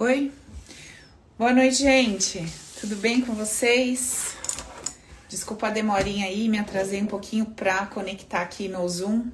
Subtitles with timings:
[0.00, 0.32] Foi?
[1.38, 2.42] Boa noite, gente.
[2.80, 4.34] Tudo bem com vocês?
[5.28, 9.26] Desculpa a demorinha aí, me atrasei um pouquinho para conectar aqui meu Zoom,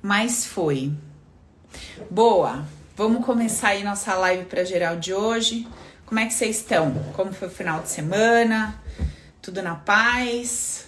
[0.00, 0.92] mas foi.
[2.08, 2.64] Boa.
[2.96, 5.66] Vamos começar aí nossa live para geral de hoje.
[6.06, 6.94] Como é que vocês estão?
[7.14, 8.80] Como foi o final de semana?
[9.42, 10.86] Tudo na paz?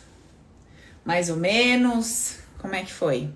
[1.05, 2.37] Mais ou menos?
[2.59, 3.29] Como é que foi?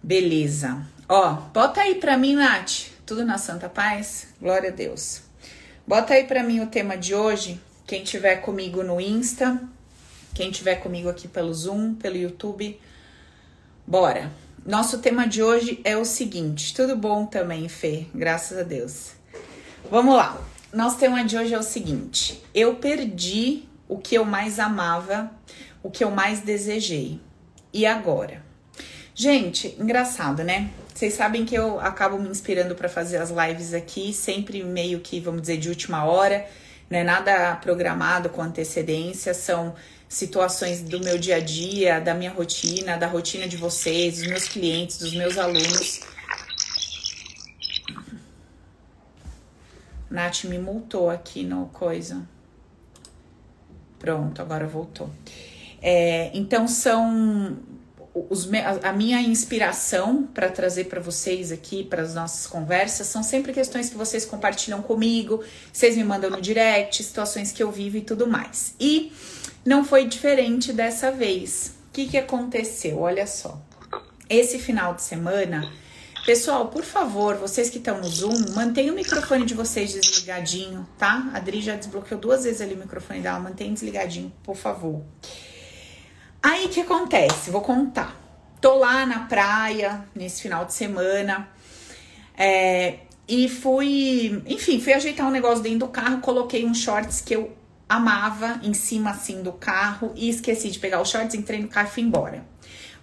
[0.00, 0.86] Beleza.
[1.08, 2.91] Ó, bota aí para mim, Nath.
[3.04, 4.28] Tudo na santa paz?
[4.40, 5.22] Glória a Deus.
[5.86, 7.60] Bota aí para mim o tema de hoje.
[7.84, 9.60] Quem tiver comigo no Insta,
[10.32, 12.80] quem tiver comigo aqui pelo Zoom, pelo YouTube,
[13.84, 14.30] bora.
[14.64, 16.72] Nosso tema de hoje é o seguinte.
[16.72, 18.06] Tudo bom também, Fê?
[18.14, 19.10] Graças a Deus.
[19.90, 20.40] Vamos lá.
[20.72, 25.28] Nosso tema de hoje é o seguinte: eu perdi o que eu mais amava,
[25.82, 27.20] o que eu mais desejei.
[27.72, 28.44] E agora?
[29.12, 30.70] Gente, engraçado, né?
[31.02, 35.18] Vocês sabem que eu acabo me inspirando para fazer as lives aqui, sempre meio que,
[35.18, 36.46] vamos dizer, de última hora,
[36.88, 39.74] não é nada programado com antecedência, são
[40.08, 44.46] situações do meu dia a dia, da minha rotina, da rotina de vocês, dos meus
[44.46, 46.02] clientes, dos meus alunos.
[50.08, 52.22] Nath me multou aqui no coisa.
[53.98, 55.10] Pronto, agora voltou.
[55.82, 57.58] É, então são
[58.14, 58.48] os,
[58.82, 63.88] a minha inspiração para trazer para vocês aqui, para as nossas conversas, são sempre questões
[63.88, 68.26] que vocês compartilham comigo, vocês me mandam no direct, situações que eu vivo e tudo
[68.26, 68.74] mais.
[68.78, 69.12] E
[69.64, 71.74] não foi diferente dessa vez.
[71.88, 73.00] O que, que aconteceu?
[73.00, 73.60] Olha só.
[74.28, 75.70] Esse final de semana,
[76.26, 81.30] pessoal, por favor, vocês que estão no Zoom, mantenham o microfone de vocês desligadinho, tá?
[81.32, 85.02] A Adri já desbloqueou duas vezes ali o microfone dela, mantenha desligadinho, por favor.
[86.42, 87.50] Aí que acontece?
[87.50, 88.16] Vou contar.
[88.60, 91.48] Tô lá na praia nesse final de semana
[92.36, 92.98] é,
[93.28, 97.56] e fui, enfim, fui ajeitar um negócio dentro do carro, coloquei uns shorts que eu
[97.88, 101.88] amava em cima assim do carro e esqueci de pegar os shorts, entrei no carro
[101.88, 102.44] e fui embora.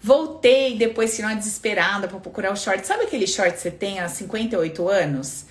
[0.01, 2.87] Voltei depois, se não desesperada para procurar os shorts.
[2.87, 5.45] Sabe aquele short que você tem há 58 anos?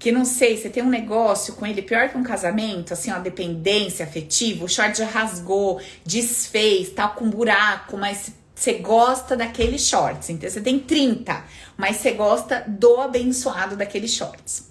[0.00, 3.20] Que não sei, você tem um negócio com ele pior que um casamento, assim, uma
[3.20, 10.30] dependência afetiva, o short já rasgou, desfez, tá com buraco, mas você gosta daqueles shorts.
[10.30, 11.44] Então você tem 30,
[11.76, 14.70] mas você gosta do abençoado daqueles shorts.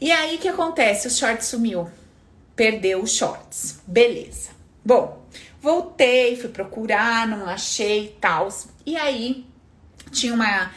[0.00, 1.08] E aí o que acontece?
[1.08, 1.90] O short sumiu.
[2.54, 3.80] Perdeu os shorts.
[3.84, 4.50] Beleza.
[4.84, 5.26] Bom,
[5.60, 8.48] voltei, fui procurar, não achei tal.
[8.86, 9.44] E aí
[10.12, 10.70] tinha uma,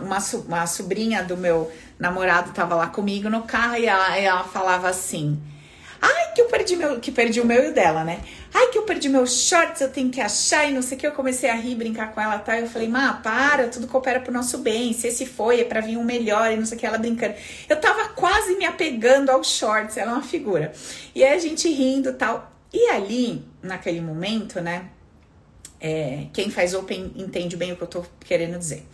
[0.00, 1.70] uma, uma sobrinha do meu
[2.00, 5.40] namorado tava lá comigo no carro e ela, ela falava assim:
[6.00, 6.98] Ai, que eu perdi meu.
[6.98, 8.20] Que perdi o meu e o dela, né?
[8.52, 11.06] Ai, que eu perdi meus shorts, eu tenho que achar e não sei o que.
[11.06, 12.58] Eu comecei a rir, brincar com ela tá?
[12.58, 14.92] Eu falei, Má, para, tudo coopera pro nosso bem.
[14.92, 16.86] Se esse foi, é pra vir um melhor e não sei o que.
[16.86, 17.34] Ela brincando.
[17.68, 20.72] Eu tava quase me apegando aos shorts, ela é uma figura.
[21.14, 22.50] E aí a gente rindo tal.
[22.72, 24.86] E ali, naquele momento, né?
[25.80, 28.86] É, quem faz open entende bem o que eu tô querendo dizer.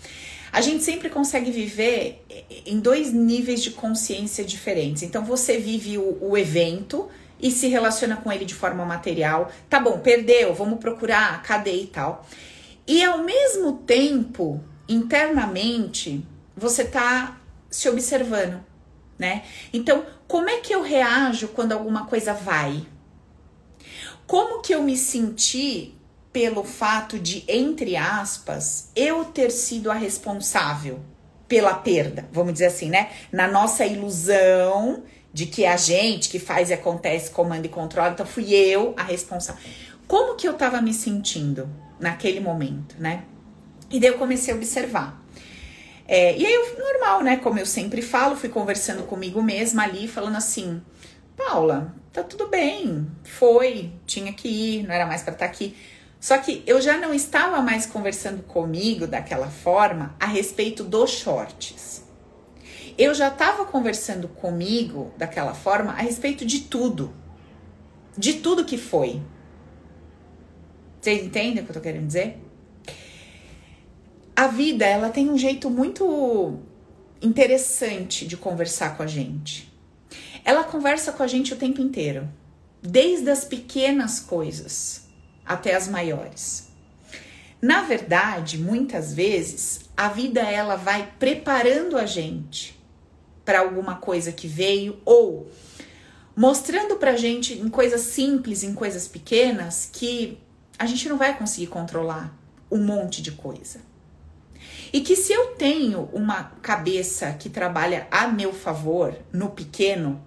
[0.53, 2.25] A gente sempre consegue viver
[2.65, 5.03] em dois níveis de consciência diferentes.
[5.03, 7.09] Então você vive o, o evento
[7.41, 9.51] e se relaciona com ele de forma material.
[9.69, 12.27] Tá bom, perdeu, vamos procurar, cadê e tal.
[12.87, 16.25] E ao mesmo tempo, internamente,
[16.57, 18.65] você tá se observando,
[19.19, 19.43] né?
[19.73, 22.87] Então, como é que eu reajo quando alguma coisa vai?
[24.27, 25.96] Como que eu me senti
[26.37, 31.01] pelo fato de, entre aspas, eu ter sido a responsável
[31.49, 33.09] pela perda, vamos dizer assim, né?
[33.33, 35.03] Na nossa ilusão
[35.33, 39.03] de que a gente que faz e acontece, comanda e controla, então fui eu a
[39.03, 39.63] responsável.
[40.07, 43.25] Como que eu tava me sentindo naquele momento, né?
[43.91, 45.19] E daí eu comecei a observar.
[46.07, 47.39] É, e aí, eu, normal, né?
[47.39, 50.83] Como eu sempre falo, fui conversando comigo mesma ali, falando assim:
[51.35, 55.75] Paula, tá tudo bem, foi, tinha que ir, não era mais para estar tá aqui.
[56.27, 62.03] Só que eu já não estava mais conversando comigo daquela forma a respeito dos shorts.
[62.99, 67.15] Eu já estava conversando comigo daquela forma a respeito de tudo.
[68.19, 69.23] De tudo que foi.
[71.01, 72.37] Vocês entendem o que eu tô querendo dizer?
[74.35, 76.59] A vida, ela tem um jeito muito
[77.23, 79.73] interessante de conversar com a gente.
[80.45, 82.29] Ela conversa com a gente o tempo inteiro,
[82.83, 85.06] desde as pequenas coisas
[85.47, 86.69] até as maiores.
[87.61, 92.79] Na verdade, muitas vezes, a vida ela vai preparando a gente
[93.45, 95.51] para alguma coisa que veio ou
[96.37, 100.39] mostrando pra gente em coisas simples, em coisas pequenas que
[100.79, 102.37] a gente não vai conseguir controlar
[102.71, 103.81] um monte de coisa.
[104.93, 110.23] E que se eu tenho uma cabeça que trabalha a meu favor no pequeno,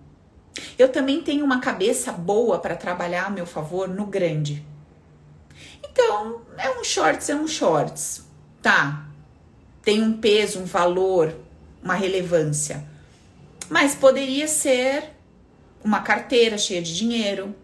[0.78, 4.66] eu também tenho uma cabeça boa para trabalhar a meu favor no grande.
[5.84, 8.24] Então, é um shorts, é um shorts.
[8.62, 9.08] Tá.
[9.84, 11.34] Tem um peso, um valor,
[11.84, 12.84] uma relevância.
[13.70, 15.12] Mas poderia ser
[15.84, 17.56] uma carteira cheia de dinheiro.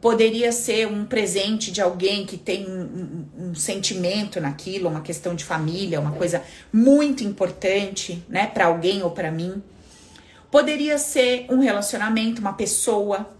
[0.00, 5.34] Poderia ser um presente de alguém que tem um, um, um sentimento naquilo, uma questão
[5.34, 6.42] de família, uma coisa
[6.72, 9.62] muito importante, né, para alguém ou para mim.
[10.50, 13.30] Poderia ser um relacionamento, uma pessoa,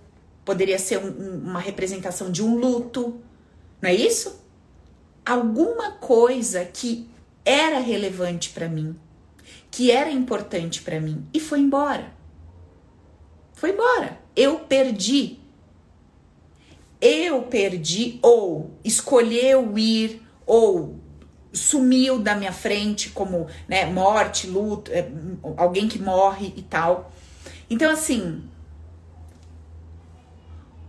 [0.45, 3.21] poderia ser um, uma representação de um luto,
[3.81, 4.45] não é isso?
[5.25, 7.09] Alguma coisa que
[7.45, 8.99] era relevante para mim,
[9.71, 12.13] que era importante para mim e foi embora.
[13.53, 14.19] Foi embora.
[14.35, 15.39] Eu perdi.
[17.01, 20.99] Eu perdi ou escolheu ir ou
[21.53, 25.09] sumiu da minha frente como, né, morte, luto, é,
[25.57, 27.13] alguém que morre e tal.
[27.69, 28.45] Então assim,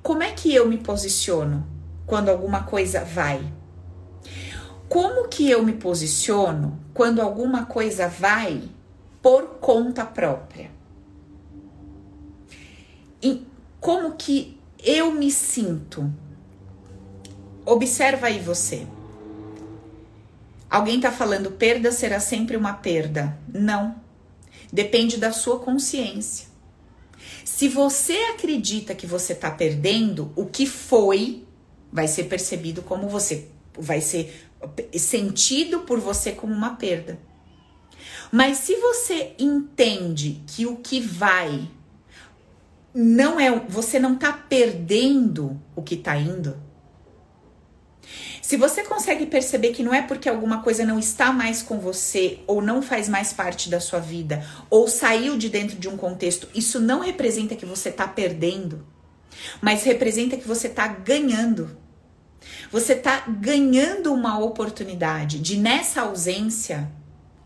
[0.02, 1.77] como é que eu me posiciono
[2.08, 3.54] quando alguma coisa vai?
[4.90, 8.64] Como que eu me posiciono quando alguma coisa vai
[9.22, 10.72] por conta própria?
[13.22, 13.46] E
[13.80, 16.10] como que eu me sinto?
[17.66, 18.88] Observa aí você.
[20.70, 23.38] Alguém tá falando perda será sempre uma perda.
[23.54, 23.96] Não.
[24.72, 26.48] Depende da sua consciência.
[27.44, 31.47] Se você acredita que você tá perdendo, o que foi
[31.98, 34.48] vai ser percebido como você vai ser
[34.94, 37.18] sentido por você como uma perda.
[38.32, 41.68] Mas se você entende que o que vai
[42.94, 46.56] não é, você não tá perdendo o que tá indo.
[48.44, 52.40] Se você consegue perceber que não é porque alguma coisa não está mais com você
[52.46, 56.48] ou não faz mais parte da sua vida ou saiu de dentro de um contexto,
[56.54, 58.86] isso não representa que você tá perdendo,
[59.60, 61.87] mas representa que você tá ganhando.
[62.72, 66.90] Você está ganhando uma oportunidade de, nessa ausência,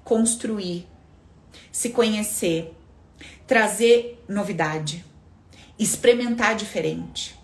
[0.04, 0.88] construir,
[1.72, 2.74] se conhecer,
[3.46, 5.06] trazer novidade,
[5.78, 7.38] experimentar diferente.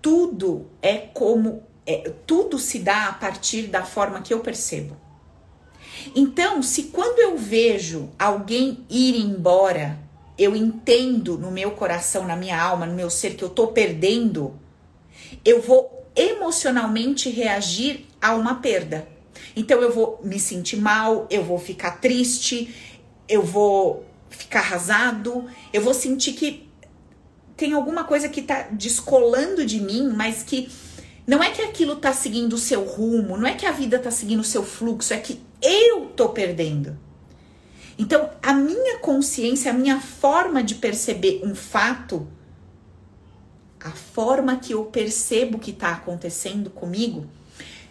[0.00, 1.62] Tudo é como.
[1.84, 4.96] É, tudo se dá a partir da forma que eu percebo.
[6.14, 9.98] Então, se quando eu vejo alguém ir embora,
[10.38, 14.58] eu entendo no meu coração, na minha alma, no meu ser que eu tô perdendo,
[15.44, 19.08] eu vou emocionalmente reagir a uma perda.
[19.56, 22.74] Então eu vou me sentir mal, eu vou ficar triste,
[23.28, 26.68] eu vou ficar arrasado, eu vou sentir que
[27.56, 30.70] tem alguma coisa que tá descolando de mim, mas que
[31.26, 34.10] não é que aquilo tá seguindo o seu rumo, não é que a vida tá
[34.10, 36.98] seguindo o seu fluxo, é que eu tô perdendo.
[37.98, 42.26] Então, a minha consciência, a minha forma de perceber um fato
[43.84, 47.26] a forma que eu percebo que está acontecendo comigo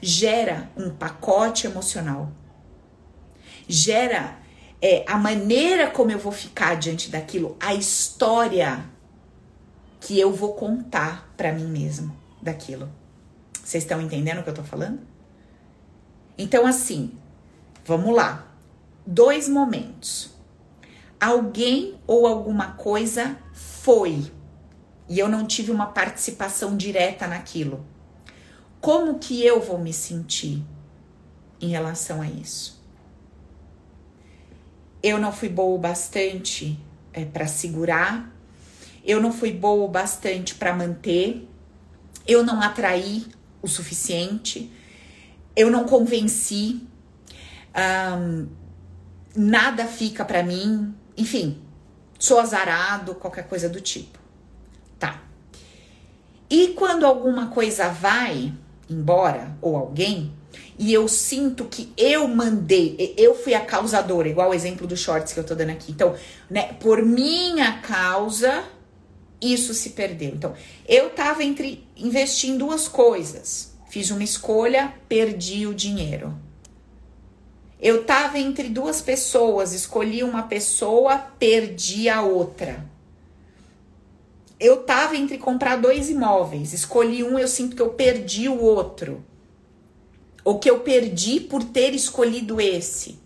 [0.02, 2.32] gera um pacote emocional,
[3.68, 4.40] gera
[4.82, 8.84] é, a maneira como eu vou ficar diante daquilo, a história
[10.00, 12.90] que eu vou contar para mim mesmo daquilo.
[13.64, 15.00] Vocês estão entendendo o que eu tô falando?
[16.38, 17.12] Então, assim,
[17.86, 18.48] vamos lá.
[19.06, 20.32] Dois momentos.
[21.20, 24.32] Alguém ou alguma coisa foi
[25.12, 27.86] e eu não tive uma participação direta naquilo.
[28.80, 30.64] Como que eu vou me sentir
[31.60, 32.82] em relação a isso?
[35.04, 36.80] Eu não fui boa o bastante
[37.12, 38.34] é, para segurar,
[39.04, 41.46] eu não fui boa o bastante para manter,
[42.26, 43.26] eu não atraí
[43.62, 44.72] o suficiente,
[45.54, 46.88] eu não convenci,
[49.36, 51.62] nada fica para mim, enfim,
[52.18, 54.21] sou azarado, qualquer coisa do tipo.
[56.52, 58.52] E quando alguma coisa vai
[58.90, 60.34] embora, ou alguém,
[60.78, 65.32] e eu sinto que eu mandei, eu fui a causadora, igual o exemplo dos shorts
[65.32, 65.94] que eu tô dando aqui.
[65.94, 66.14] Então,
[66.50, 68.66] né, por minha causa,
[69.40, 70.28] isso se perdeu.
[70.36, 70.54] Então,
[70.86, 73.72] eu tava entre investir em duas coisas.
[73.90, 76.38] Fiz uma escolha, perdi o dinheiro.
[77.80, 82.91] Eu tava entre duas pessoas, escolhi uma pessoa, perdi a outra
[84.62, 89.26] eu tava entre comprar dois imóveis, escolhi um, eu sinto que eu perdi o outro.
[90.46, 93.20] Ou que eu perdi por ter escolhido esse.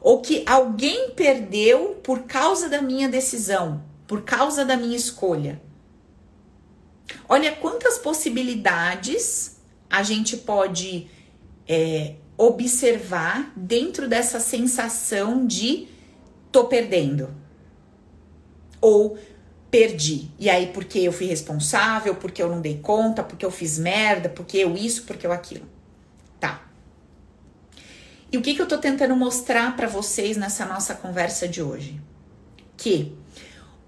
[0.00, 5.60] Ou que alguém perdeu por causa da minha decisão, por causa da minha escolha.
[7.28, 9.56] Olha quantas possibilidades
[9.90, 11.10] a gente pode
[11.66, 15.88] é, observar dentro dessa sensação de
[16.52, 17.34] tô perdendo.
[18.80, 19.18] Ou
[19.70, 20.30] perdi.
[20.38, 24.28] E aí, porque eu fui responsável, porque eu não dei conta, porque eu fiz merda,
[24.28, 25.66] porque eu isso, porque eu aquilo.
[26.40, 26.62] Tá.
[28.30, 32.00] E o que, que eu tô tentando mostrar para vocês nessa nossa conversa de hoje?
[32.76, 33.16] Que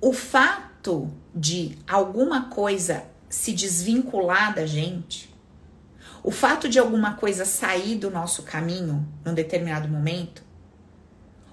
[0.01, 5.29] o fato de alguma coisa se desvincular da gente,
[6.23, 10.43] o fato de alguma coisa sair do nosso caminho num determinado momento,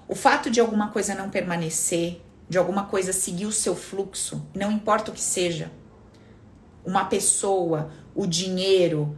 [0.08, 4.70] o fato de alguma coisa não permanecer, de alguma coisa seguir o seu fluxo, não
[4.70, 5.70] importa o que seja,
[6.84, 9.16] uma pessoa, o dinheiro,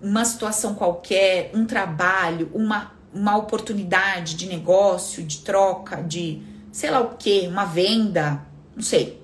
[0.00, 7.00] uma situação qualquer, um trabalho, uma, uma oportunidade de negócio, de troca, de sei lá
[7.00, 9.20] o que, uma venda, não sei.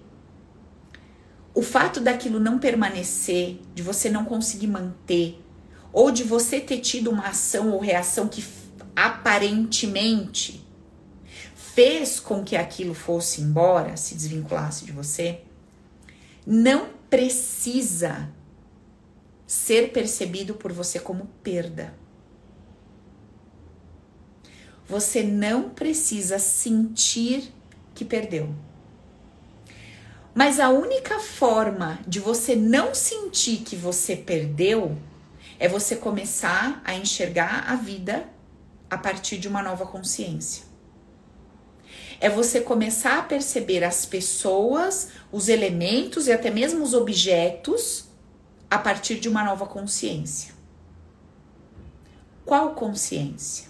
[1.55, 5.38] O fato daquilo não permanecer, de você não conseguir manter,
[5.93, 8.43] ou de você ter tido uma ação ou reação que
[8.97, 10.62] aparentemente
[11.75, 15.41] fez com que aquilo fosse embora, se desvinculasse de você,
[16.47, 18.29] não precisa
[19.47, 21.95] ser percebido por você como perda.
[24.87, 27.50] Você não precisa sentir
[27.95, 28.55] que perdeu.
[30.35, 34.99] Mas a única forma de você não sentir que você perdeu
[35.59, 38.29] é você começar a enxergar a vida
[38.91, 40.72] a partir de uma nova consciência
[42.23, 48.05] é você começar a perceber as pessoas, os elementos e até mesmo os objetos
[48.71, 50.55] a partir de uma nova consciência.
[52.45, 53.69] Qual consciência?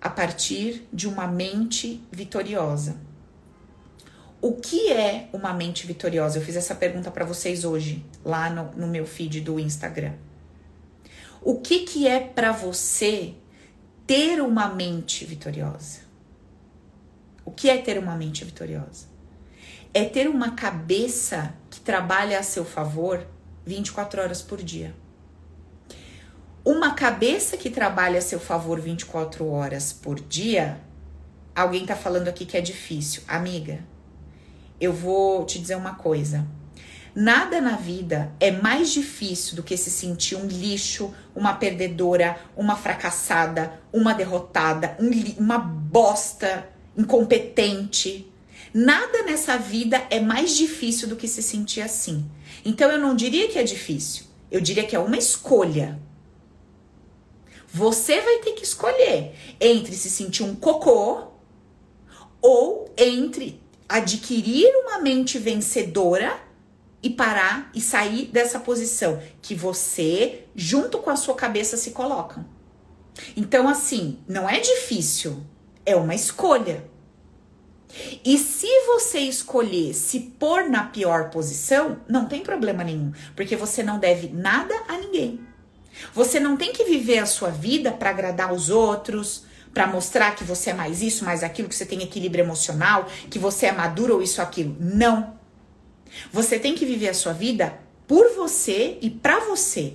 [0.00, 3.00] A partir de uma mente vitoriosa.
[4.40, 6.38] O que é uma mente vitoriosa?
[6.38, 10.12] Eu fiz essa pergunta para vocês hoje, lá no, no, meu feed do Instagram.
[11.42, 13.34] O que, que é para você
[14.06, 16.07] ter uma mente vitoriosa?
[17.48, 19.06] O que é ter uma mente vitoriosa?
[19.94, 23.26] É ter uma cabeça que trabalha a seu favor
[23.64, 24.94] 24 horas por dia.
[26.62, 30.78] Uma cabeça que trabalha a seu favor 24 horas por dia,
[31.56, 33.22] alguém tá falando aqui que é difícil.
[33.26, 33.78] Amiga,
[34.78, 36.46] eu vou te dizer uma coisa.
[37.14, 42.76] Nada na vida é mais difícil do que se sentir um lixo, uma perdedora, uma
[42.76, 45.08] fracassada, uma derrotada, um
[45.42, 48.30] uma bosta incompetente.
[48.74, 52.28] Nada nessa vida é mais difícil do que se sentir assim.
[52.64, 55.98] Então eu não diria que é difícil, eu diria que é uma escolha.
[57.68, 61.28] Você vai ter que escolher entre se sentir um cocô
[62.40, 66.40] ou entre adquirir uma mente vencedora
[67.02, 72.44] e parar e sair dessa posição que você, junto com a sua cabeça, se colocam.
[73.36, 75.42] Então, assim, não é difícil.
[75.88, 76.84] É uma escolha.
[78.22, 83.82] E se você escolher se pôr na pior posição, não tem problema nenhum, porque você
[83.82, 85.40] não deve nada a ninguém.
[86.12, 90.44] Você não tem que viver a sua vida para agradar os outros, para mostrar que
[90.44, 94.16] você é mais isso, mais aquilo, que você tem equilíbrio emocional, que você é maduro
[94.16, 94.76] ou isso aquilo.
[94.78, 95.38] Não.
[96.30, 99.94] Você tem que viver a sua vida por você e para você.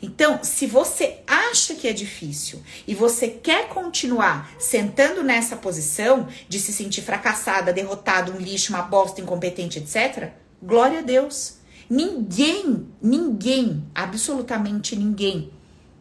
[0.00, 6.58] Então, se você acha que é difícil e você quer continuar sentando nessa posição de
[6.58, 10.30] se sentir fracassada, derrotada, um lixo, uma bosta, incompetente, etc.,
[10.62, 11.58] glória a Deus.
[11.88, 15.52] Ninguém, ninguém, absolutamente ninguém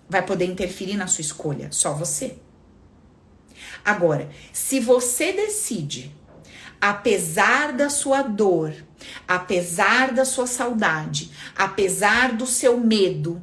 [0.09, 2.35] vai poder interferir na sua escolha, só você.
[3.83, 6.15] Agora, se você decide,
[6.79, 8.73] apesar da sua dor,
[9.27, 13.41] apesar da sua saudade, apesar do seu medo,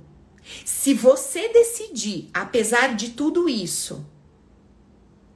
[0.65, 4.07] se você decidir, apesar de tudo isso,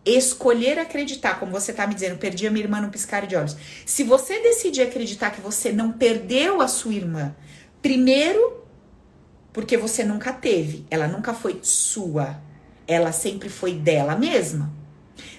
[0.04, 3.56] escolher acreditar, como você tá me dizendo, perdi a minha irmã no piscar de olhos.
[3.86, 7.34] Se você decidir acreditar que você não perdeu a sua irmã,
[7.80, 8.64] primeiro,
[9.52, 12.40] porque você nunca teve, ela nunca foi sua,
[12.86, 14.72] ela sempre foi dela mesma.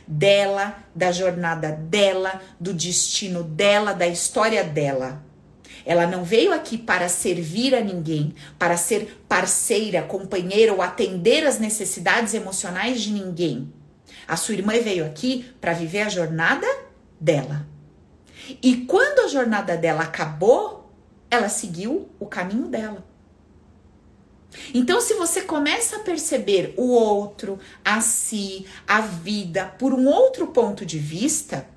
[0.05, 5.23] Dela, da jornada dela, do destino dela, da história dela.
[5.85, 11.59] Ela não veio aqui para servir a ninguém, para ser parceira, companheira ou atender as
[11.59, 13.71] necessidades emocionais de ninguém.
[14.27, 16.67] A sua irmã veio aqui para viver a jornada
[17.19, 17.67] dela.
[18.61, 20.91] E quando a jornada dela acabou,
[21.29, 23.03] ela seguiu o caminho dela.
[24.73, 30.47] Então, se você começa a perceber o outro, a si, a vida por um outro
[30.47, 31.67] ponto de vista,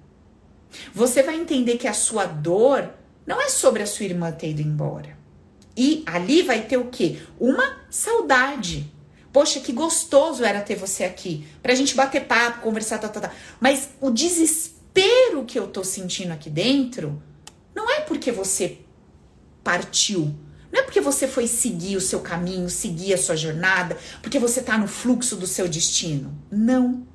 [0.92, 2.90] você vai entender que a sua dor
[3.26, 5.16] não é sobre a sua irmã ter ido embora.
[5.76, 7.18] E ali vai ter o quê?
[7.38, 8.90] Uma saudade.
[9.32, 11.46] Poxa, que gostoso era ter você aqui.
[11.62, 13.32] Pra gente bater papo, conversar, tá, tá, tá.
[13.60, 17.22] Mas o desespero que eu tô sentindo aqui dentro
[17.74, 18.78] não é porque você
[19.62, 20.34] partiu.
[20.72, 24.62] Não é porque você foi seguir o seu caminho, seguir a sua jornada, porque você
[24.62, 26.32] tá no fluxo do seu destino.
[26.50, 27.06] Não.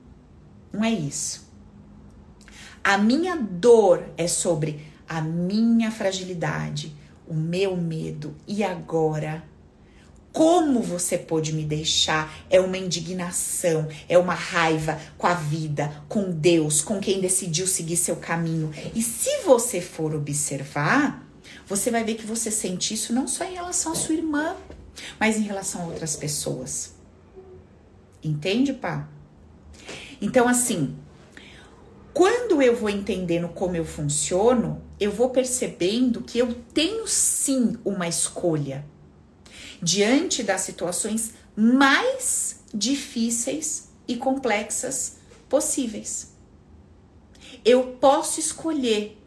[0.72, 1.50] Não é isso.
[2.84, 6.96] A minha dor é sobre a minha fragilidade,
[7.28, 8.34] o meu medo.
[8.48, 9.44] E agora?
[10.32, 12.34] Como você pôde me deixar?
[12.50, 17.98] É uma indignação, é uma raiva com a vida, com Deus, com quem decidiu seguir
[17.98, 18.72] seu caminho.
[18.96, 21.28] E se você for observar,
[21.68, 24.56] você vai ver que você sente isso não só em relação à sua irmã,
[25.20, 26.94] mas em relação a outras pessoas.
[28.24, 29.10] Entende, pá?
[30.22, 30.96] Então, assim,
[32.14, 38.08] quando eu vou entendendo como eu funciono, eu vou percebendo que eu tenho sim uma
[38.08, 38.86] escolha
[39.82, 45.18] diante das situações mais difíceis e complexas
[45.50, 46.34] possíveis.
[47.66, 49.18] Eu posso escolher,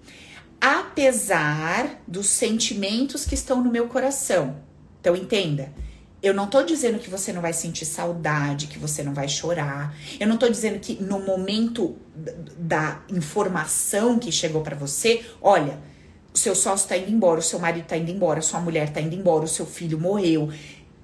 [0.60, 4.62] apesar dos sentimentos que estão no meu coração.
[5.00, 5.74] Então, entenda.
[6.24, 9.94] Eu não tô dizendo que você não vai sentir saudade, que você não vai chorar.
[10.18, 11.98] Eu não tô dizendo que no momento
[12.56, 15.78] da informação que chegou para você, olha,
[16.32, 18.90] o seu sócio tá indo embora, o seu marido tá indo embora, a sua mulher
[18.90, 20.50] tá indo embora, o seu filho morreu.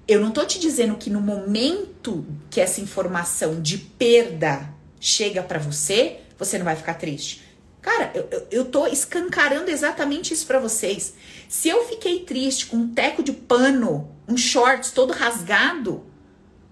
[0.08, 5.58] Eu não tô te dizendo que no momento que essa informação de perda chega para
[5.58, 7.42] você, você não vai ficar triste.
[7.82, 11.12] Cara, eu, eu, eu tô escancarando exatamente isso para vocês.
[11.50, 16.04] Se eu fiquei triste com um teco de pano, um shorts todo rasgado,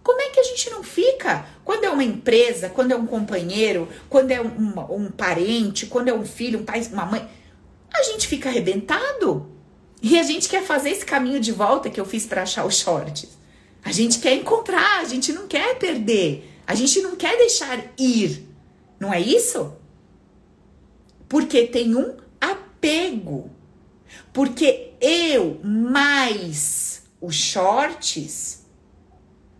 [0.04, 1.44] como é que a gente não fica?
[1.64, 6.14] Quando é uma empresa, quando é um companheiro, quando é um, um parente, quando é
[6.14, 7.28] um filho, um pai, uma mãe
[7.92, 9.50] a gente fica arrebentado.
[10.00, 12.76] E a gente quer fazer esse caminho de volta que eu fiz para achar os
[12.76, 13.30] shorts.
[13.84, 18.48] A gente quer encontrar, a gente não quer perder, a gente não quer deixar ir.
[19.00, 19.72] Não é isso?
[21.28, 23.57] Porque tem um apego.
[24.38, 28.64] Porque eu mais os shorts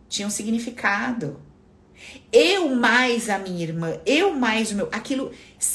[0.09, 1.41] tinham significado.
[2.31, 5.33] Eu mais a minha irmã, eu mais o meu, aquilo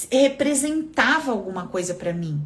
[0.10, 2.42] representava alguma coisa para mim.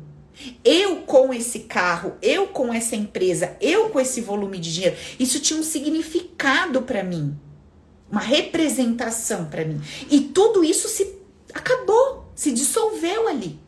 [0.66, 5.40] Eu com esse carro, eu com essa empresa, eu com esse volume de dinheiro, isso
[5.40, 7.38] tinha um significado para mim,
[8.10, 9.80] uma representação para mim.
[10.10, 11.20] E tudo isso se
[11.54, 13.67] acabou, se dissolveu ali.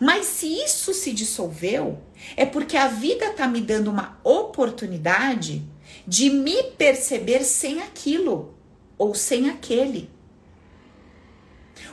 [0.00, 1.98] Mas se isso se dissolveu,
[2.36, 5.62] é porque a vida tá me dando uma oportunidade
[6.06, 8.54] de me perceber sem aquilo
[8.98, 10.10] ou sem aquele.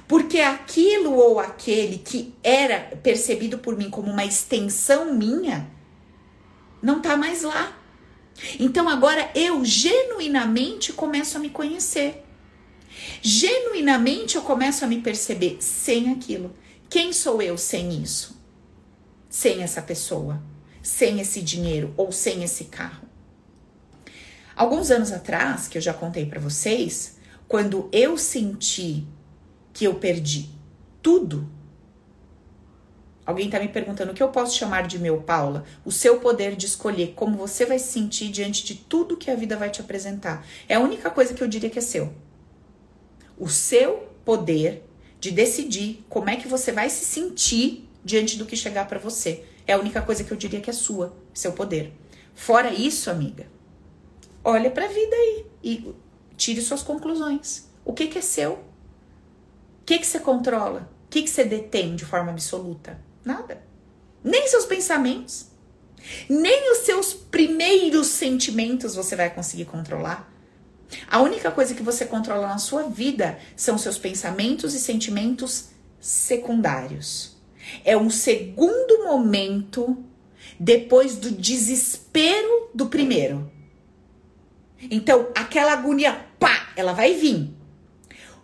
[0.08, 5.69] Porque aquilo ou aquele que era percebido por mim como uma extensão minha,
[6.82, 7.78] não tá mais lá.
[8.60, 12.23] Então agora eu genuinamente começo a me conhecer.
[13.21, 16.56] Genuinamente eu começo a me perceber sem aquilo.
[16.89, 18.41] Quem sou eu sem isso?
[19.30, 20.41] Sem essa pessoa,
[20.82, 23.06] sem esse dinheiro ou sem esse carro?
[24.56, 29.06] Alguns anos atrás, que eu já contei para vocês, quando eu senti
[29.73, 30.50] que eu perdi
[31.02, 31.47] tudo.
[33.26, 35.65] Alguém tá me perguntando o que eu posso chamar de meu, Paula?
[35.86, 39.36] O seu poder de escolher como você vai se sentir diante de tudo que a
[39.36, 40.47] vida vai te apresentar.
[40.67, 42.13] É a única coisa que eu diria que é seu.
[43.38, 44.87] O seu poder
[45.19, 49.43] de decidir como é que você vai se sentir diante do que chegar para você.
[49.65, 51.91] É a única coisa que eu diria que é sua, seu poder.
[52.34, 53.47] Fora isso, amiga,
[54.43, 55.95] olha para a vida aí e
[56.38, 57.67] tire suas conclusões.
[57.84, 58.53] O que, que é seu?
[58.53, 60.89] O que, que você controla?
[61.06, 62.99] O que, que você detém de forma absoluta?
[63.25, 63.62] Nada.
[64.23, 65.47] Nem seus pensamentos,
[66.30, 70.32] nem os seus primeiros sentimentos você vai conseguir controlar.
[71.10, 75.69] A única coisa que você controla na sua vida são seus pensamentos e sentimentos
[76.00, 77.36] secundários.
[77.84, 79.97] É um segundo momento
[80.60, 83.52] depois do desespero do primeiro.
[84.80, 87.54] Então, aquela agonia, pá, ela vai vir.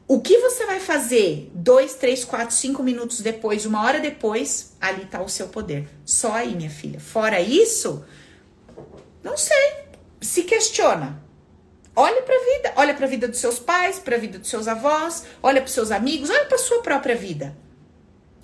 [0.08, 5.06] O que você vai fazer dois, três, quatro, cinco minutos depois, uma hora depois, ali
[5.06, 5.88] tá o seu poder.
[6.04, 7.00] Só aí, minha filha.
[7.00, 8.04] Fora isso,
[9.24, 9.86] não sei.
[10.20, 11.24] Se questiona.
[11.96, 14.50] Olha para a vida, olha para a vida dos seus pais, para a vida dos
[14.50, 17.56] seus avós, olha para os seus amigos, olha para sua própria vida.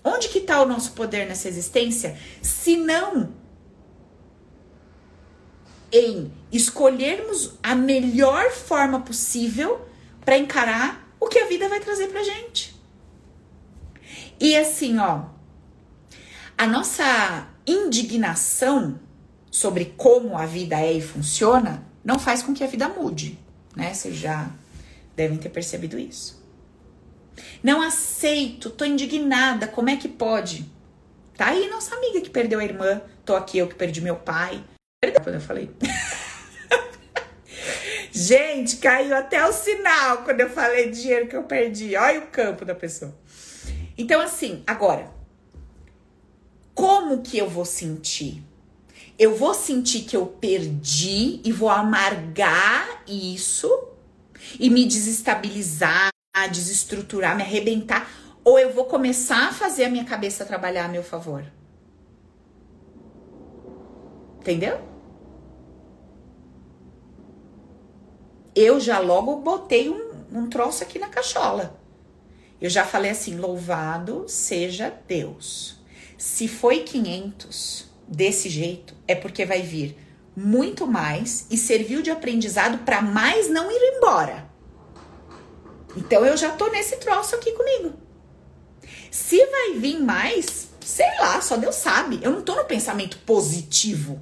[0.03, 2.17] Onde que está o nosso poder nessa existência?
[2.41, 3.33] Se não
[5.91, 9.85] em escolhermos a melhor forma possível
[10.23, 12.79] para encarar o que a vida vai trazer pra gente.
[14.39, 15.25] E assim, ó,
[16.57, 18.99] a nossa indignação
[19.51, 23.39] sobre como a vida é e funciona não faz com que a vida mude.
[23.75, 23.93] né?
[23.93, 24.49] Vocês já
[25.15, 26.39] devem ter percebido isso.
[27.63, 30.69] Não aceito, tô indignada, como é que pode?
[31.37, 34.63] Tá aí nossa amiga que perdeu a irmã, tô aqui eu que perdi meu pai.
[35.01, 35.71] Perdeu quando eu falei.
[38.11, 41.95] Gente, caiu até o sinal quando eu falei dinheiro que eu perdi.
[41.95, 43.15] Olha o campo da pessoa.
[43.97, 45.09] Então, assim, agora,
[46.73, 48.43] como que eu vou sentir?
[49.19, 53.69] Eu vou sentir que eu perdi e vou amargar isso
[54.57, 56.09] e me desestabilizar,
[56.49, 58.09] desestruturar, me arrebentar,
[58.45, 61.43] ou eu vou começar a fazer a minha cabeça trabalhar a meu favor?
[64.39, 64.79] Entendeu?
[68.55, 71.77] Eu já logo botei um, um troço aqui na cachola.
[72.61, 75.77] Eu já falei assim: louvado seja Deus.
[76.17, 79.95] Se foi 500 desse jeito, é porque vai vir
[80.35, 84.49] muito mais e serviu de aprendizado para mais não ir embora.
[85.95, 87.93] Então eu já tô nesse troço aqui comigo.
[89.11, 92.19] Se vai vir mais, sei lá, só Deus sabe.
[92.21, 94.21] Eu não tô no pensamento positivo.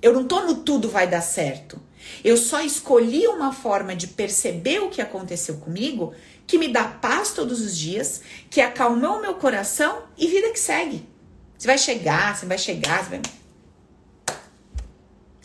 [0.00, 1.80] Eu não tô no tudo vai dar certo.
[2.22, 6.14] Eu só escolhi uma forma de perceber o que aconteceu comigo
[6.46, 10.60] que me dá paz todos os dias, que acalmou o meu coração e vida que
[10.60, 11.04] segue.
[11.56, 13.22] Você vai chegar, você vai chegar, você vai.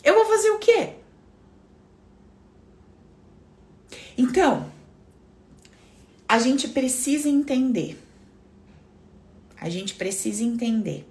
[0.04, 0.90] Eu vou fazer o quê?
[4.16, 4.70] Então,
[6.28, 8.02] a gente precisa entender.
[9.60, 11.08] A gente precisa entender.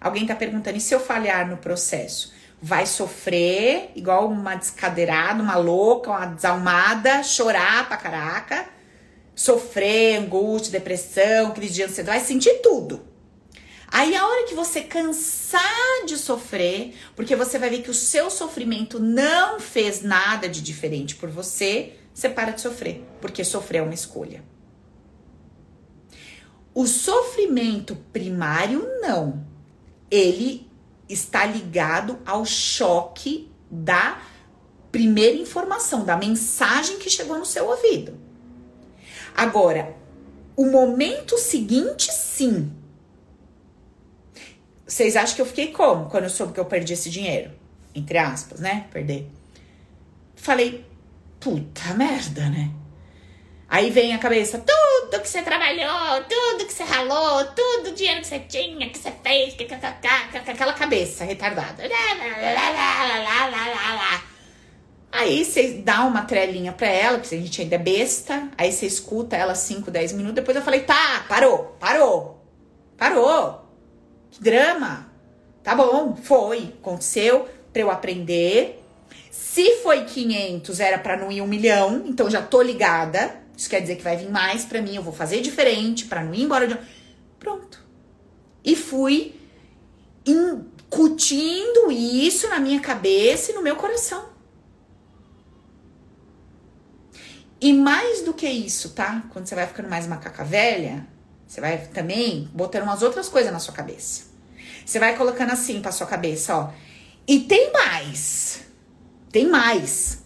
[0.00, 2.32] Alguém tá perguntando, e se eu falhar no processo?
[2.60, 8.68] Vai sofrer igual uma descadeirada, uma louca, uma desalmada, chorar pra caraca,
[9.34, 13.04] sofrer angústia, depressão, crise de ansiedade, vai sentir tudo.
[13.90, 18.30] Aí a hora que você cansar de sofrer, porque você vai ver que o seu
[18.30, 23.82] sofrimento não fez nada de diferente por você, você para de sofrer, porque sofrer é
[23.82, 24.44] uma escolha.
[26.74, 29.44] O sofrimento primário não.
[30.10, 30.70] Ele
[31.08, 34.20] está ligado ao choque da
[34.92, 38.18] primeira informação, da mensagem que chegou no seu ouvido.
[39.34, 39.96] Agora,
[40.56, 42.72] o momento seguinte, sim,
[44.88, 47.50] vocês acham que eu fiquei como quando eu soube que eu perdi esse dinheiro?
[47.94, 48.86] Entre aspas, né?
[48.90, 49.28] Perder.
[50.34, 50.82] Falei,
[51.38, 52.70] puta merda, né?
[53.68, 58.22] Aí vem a cabeça, tudo que você trabalhou, tudo que você ralou, tudo o dinheiro
[58.22, 61.82] que você tinha, que você fez, que, que, que, que, aquela cabeça retardada.
[65.12, 68.48] Aí você dá uma trelinha pra ela, porque a gente ainda é besta.
[68.56, 70.36] Aí você escuta ela 5, 10 minutos.
[70.36, 72.42] Depois eu falei, tá, parou, parou,
[72.96, 73.67] parou.
[74.40, 75.08] Drama.
[75.62, 78.82] Tá bom, foi, aconteceu pra eu aprender.
[79.30, 83.36] Se foi 500, era pra não ir um milhão, então já tô ligada.
[83.56, 86.32] Isso quer dizer que vai vir mais pra mim, eu vou fazer diferente pra não
[86.32, 86.78] ir embora de.
[87.38, 87.84] Pronto.
[88.64, 89.34] E fui
[90.24, 94.28] incutindo isso na minha cabeça e no meu coração.
[97.60, 99.24] E mais do que isso, tá?
[99.32, 101.04] Quando você vai ficando mais macaca velha,
[101.46, 104.27] você vai também botando umas outras coisas na sua cabeça.
[104.88, 106.70] Você vai colocando assim pra sua cabeça, ó.
[107.26, 108.62] E tem mais.
[109.30, 110.24] Tem mais.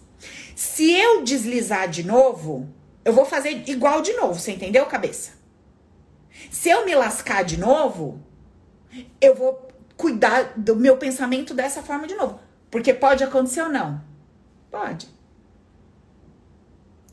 [0.55, 2.73] Se eu deslizar de novo,
[3.03, 5.31] eu vou fazer igual de novo, você entendeu, cabeça?
[6.49, 8.23] Se eu me lascar de novo,
[9.19, 12.39] eu vou cuidar do meu pensamento dessa forma de novo.
[12.71, 14.01] Porque pode acontecer ou não?
[14.71, 15.09] Pode.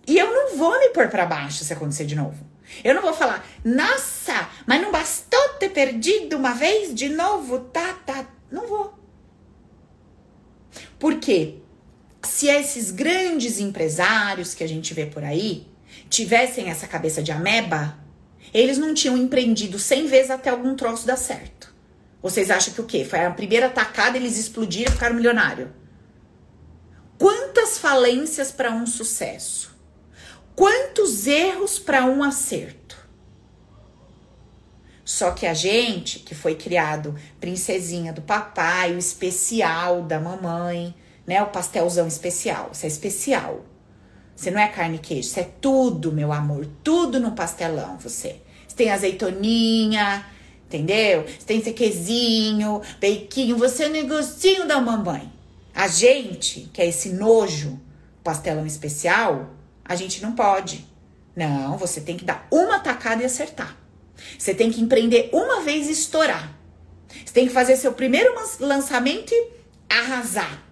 [0.06, 2.49] E eu não vou me pôr para baixo se acontecer de novo.
[2.83, 7.92] Eu não vou falar, nossa, mas não bastou ter perdido uma vez de novo, tá,
[8.06, 8.26] tá.
[8.50, 8.94] Não vou.
[10.98, 11.56] Por quê?
[12.22, 15.66] Se esses grandes empresários que a gente vê por aí
[16.09, 17.98] tivessem essa cabeça de ameba,
[18.52, 21.72] eles não tinham empreendido 100 vezes até algum troço dar certo.
[22.22, 23.04] Vocês acham que o quê?
[23.04, 25.68] Foi a primeira atacada, eles explodiram e ficaram milionários?
[27.18, 29.69] Quantas falências para um sucesso?
[30.54, 32.96] Quantos erros para um acerto?
[35.04, 40.94] Só que a gente, que foi criado princesinha do papai, o especial da mamãe,
[41.26, 41.42] né?
[41.42, 42.70] O pastelzão especial.
[42.72, 43.64] Isso é especial.
[44.36, 46.66] Você não é carne e queijo, isso é tudo, meu amor.
[46.82, 48.40] Tudo no pastelão, você.
[48.66, 50.24] Você tem azeitoninha,
[50.66, 51.24] entendeu?
[51.26, 55.30] Você tem sequezinho, bequinho, você é o negocinho da mamãe.
[55.74, 57.78] A gente, que é esse nojo,
[58.22, 59.50] pastelão especial,
[59.90, 60.87] a gente não pode.
[61.35, 63.76] Não, você tem que dar uma tacada e acertar.
[64.38, 66.57] Você tem que empreender uma vez e estourar.
[67.09, 69.53] Você tem que fazer seu primeiro lançamento e
[69.88, 70.62] arrasar.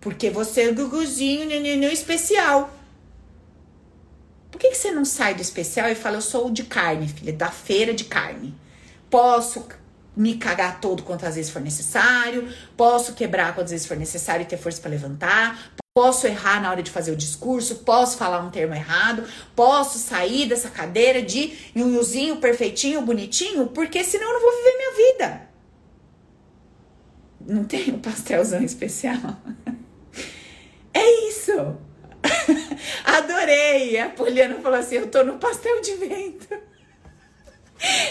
[0.00, 2.74] Porque você é o Guguzinho neném especial.
[4.58, 7.52] que, que você não sai do especial e fala, eu sou de carne, filha, da
[7.52, 8.52] feira de carne?
[9.08, 9.68] Posso
[10.16, 14.56] me cagar todo quantas vezes for necessário, posso quebrar quantas vezes for necessário e ter
[14.56, 18.74] força para levantar, posso errar na hora de fazer o discurso, posso falar um termo
[18.74, 19.24] errado,
[19.56, 25.12] posso sair dessa cadeira de nhunhuzinho perfeitinho, bonitinho, porque senão eu não vou viver minha
[25.12, 25.50] vida.
[27.40, 29.36] Não um pastelzão especial?
[30.94, 31.52] É isso.
[33.04, 33.98] Adorei.
[33.98, 36.58] A Poliana falou assim: eu tô no pastel de vento.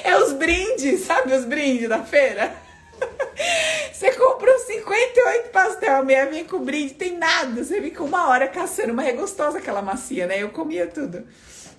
[0.03, 2.68] É os brindes, sabe os brindes da feira?
[3.93, 7.63] Você comprou 58 pastel, meia vem com brinde, tem nada.
[7.63, 10.41] Você fica uma hora caçando, mas é gostosa aquela massinha, né?
[10.41, 11.23] Eu comia tudo.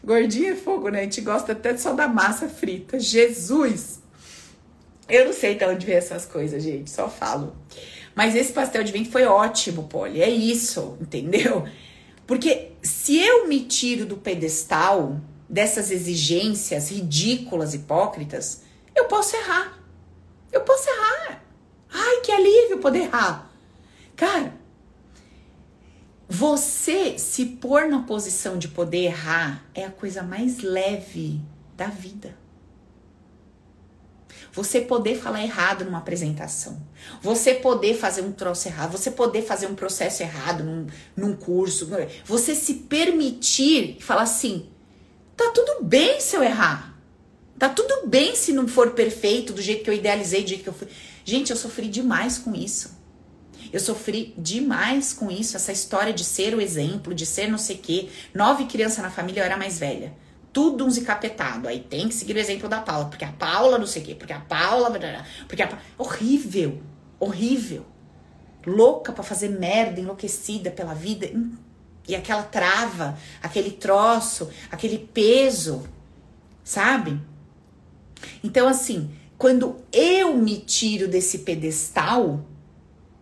[0.04, 1.00] Gordinha é fogo, né?
[1.00, 2.98] A gente gosta até só da massa frita.
[2.98, 4.00] Jesus!
[5.08, 7.56] Eu não sei de onde vem essas coisas, gente, só falo.
[8.14, 10.22] Mas esse pastel de vento foi ótimo, Polly.
[10.22, 11.64] É isso, entendeu?
[12.26, 18.62] Porque se eu me tiro do pedestal dessas exigências ridículas, hipócritas,
[18.94, 19.79] eu posso errar.
[20.52, 21.42] Eu posso errar.
[21.92, 23.50] Ai, que alívio poder errar.
[24.16, 24.54] Cara,
[26.28, 31.40] você se pôr na posição de poder errar é a coisa mais leve
[31.76, 32.36] da vida.
[34.52, 36.80] Você poder falar errado numa apresentação,
[37.22, 40.86] você poder fazer um troço errado, você poder fazer um processo errado num,
[41.16, 41.88] num curso,
[42.24, 44.68] você se permitir falar assim:
[45.36, 46.89] tá tudo bem se eu errar,
[47.60, 50.68] tá tudo bem se não for perfeito do jeito que eu idealizei, do jeito que
[50.68, 50.88] eu fui.
[51.24, 52.98] Gente, eu sofri demais com isso.
[53.72, 57.76] Eu sofri demais com isso, essa história de ser o exemplo, de ser não sei
[57.76, 58.08] o quê.
[58.34, 60.12] Nove crianças na família, eu era mais velha
[60.52, 61.68] tudo uns encapetado.
[61.68, 64.14] Aí tem que seguir o exemplo da Paula, porque a Paula não sei o quê,
[64.14, 64.90] porque a Paula.
[65.46, 66.82] Porque a Horrível,
[67.18, 67.86] horrível.
[68.66, 71.30] Louca para fazer merda, enlouquecida pela vida.
[72.06, 75.86] E aquela trava, aquele troço, aquele peso,
[76.64, 77.20] sabe?
[78.42, 82.44] Então, assim, quando eu me tiro desse pedestal,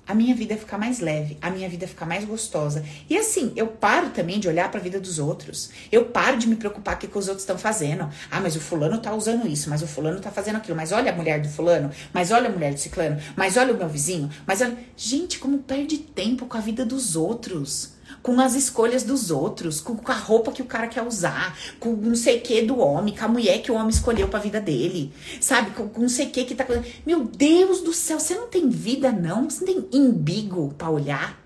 [0.08, 2.82] a minha vida fica mais leve, a minha vida fica mais gostosa.
[3.10, 5.70] E assim, eu paro também de olhar para a vida dos outros.
[5.92, 8.08] Eu paro de me preocupar com o que os outros estão fazendo.
[8.30, 10.74] Ah, mas o fulano tá usando isso, mas o fulano tá fazendo aquilo.
[10.74, 13.76] Mas olha a mulher do fulano, mas olha a mulher do ciclano, mas olha o
[13.76, 14.78] meu vizinho, mas olha.
[14.96, 19.96] Gente, como perde tempo com a vida dos outros com as escolhas dos outros, com,
[20.06, 23.24] a roupa que o cara quer usar, com não sei o que do homem, com
[23.24, 25.70] a mulher que o homem escolheu pra vida dele, sabe?
[25.70, 26.66] Com, com não sei o que que tá.
[27.06, 29.48] Meu Deus do céu, você não tem vida, não?
[29.48, 31.38] Você não tem imbigo pra olhar?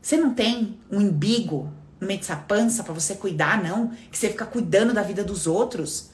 [0.00, 3.88] Você não tem um imbigo no meio dessa pança pra você cuidar, não?
[4.10, 6.10] Que você fica cuidando da vida dos outros?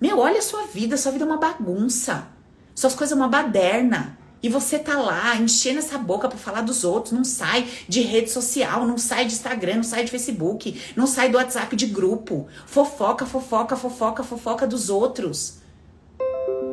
[0.00, 2.26] Meu, olha a sua vida, sua vida é uma bagunça.
[2.74, 4.18] Suas coisas é uma baderna.
[4.44, 8.30] E você tá lá enchendo essa boca para falar dos outros, não sai de rede
[8.30, 12.46] social, não sai de Instagram, não sai de Facebook, não sai do WhatsApp de grupo.
[12.66, 15.60] Fofoca, fofoca, fofoca, fofoca dos outros.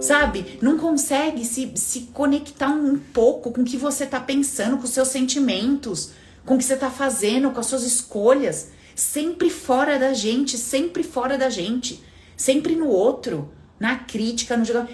[0.02, 0.60] Sabe?
[0.62, 4.90] Não consegue se, se conectar um pouco com o que você tá pensando, com os
[4.90, 6.12] seus sentimentos,
[6.46, 8.72] com o que você tá fazendo, com as suas escolhas.
[8.94, 12.04] Sempre fora da gente, sempre fora da gente.
[12.36, 14.90] Sempre no outro, na crítica, no jogo.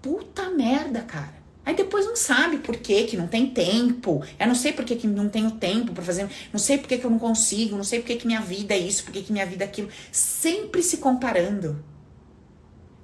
[0.00, 1.33] Puta merda, cara.
[1.66, 4.22] Aí depois não sabe por que que não tem tempo.
[4.38, 6.28] Eu não sei por que, que não tenho tempo para fazer.
[6.52, 7.76] Não sei por que, que eu não consigo.
[7.76, 9.66] Não sei por que, que minha vida é isso, por que, que minha vida é
[9.66, 9.88] aquilo.
[10.12, 11.82] Sempre se comparando.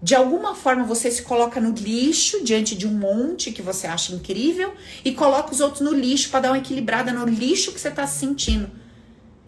[0.02, 4.14] De alguma forma você se coloca no lixo diante de um monte que você acha
[4.14, 4.72] incrível
[5.04, 8.06] e coloca os outros no lixo para dar uma equilibrada no lixo que você está
[8.06, 8.70] se sentindo.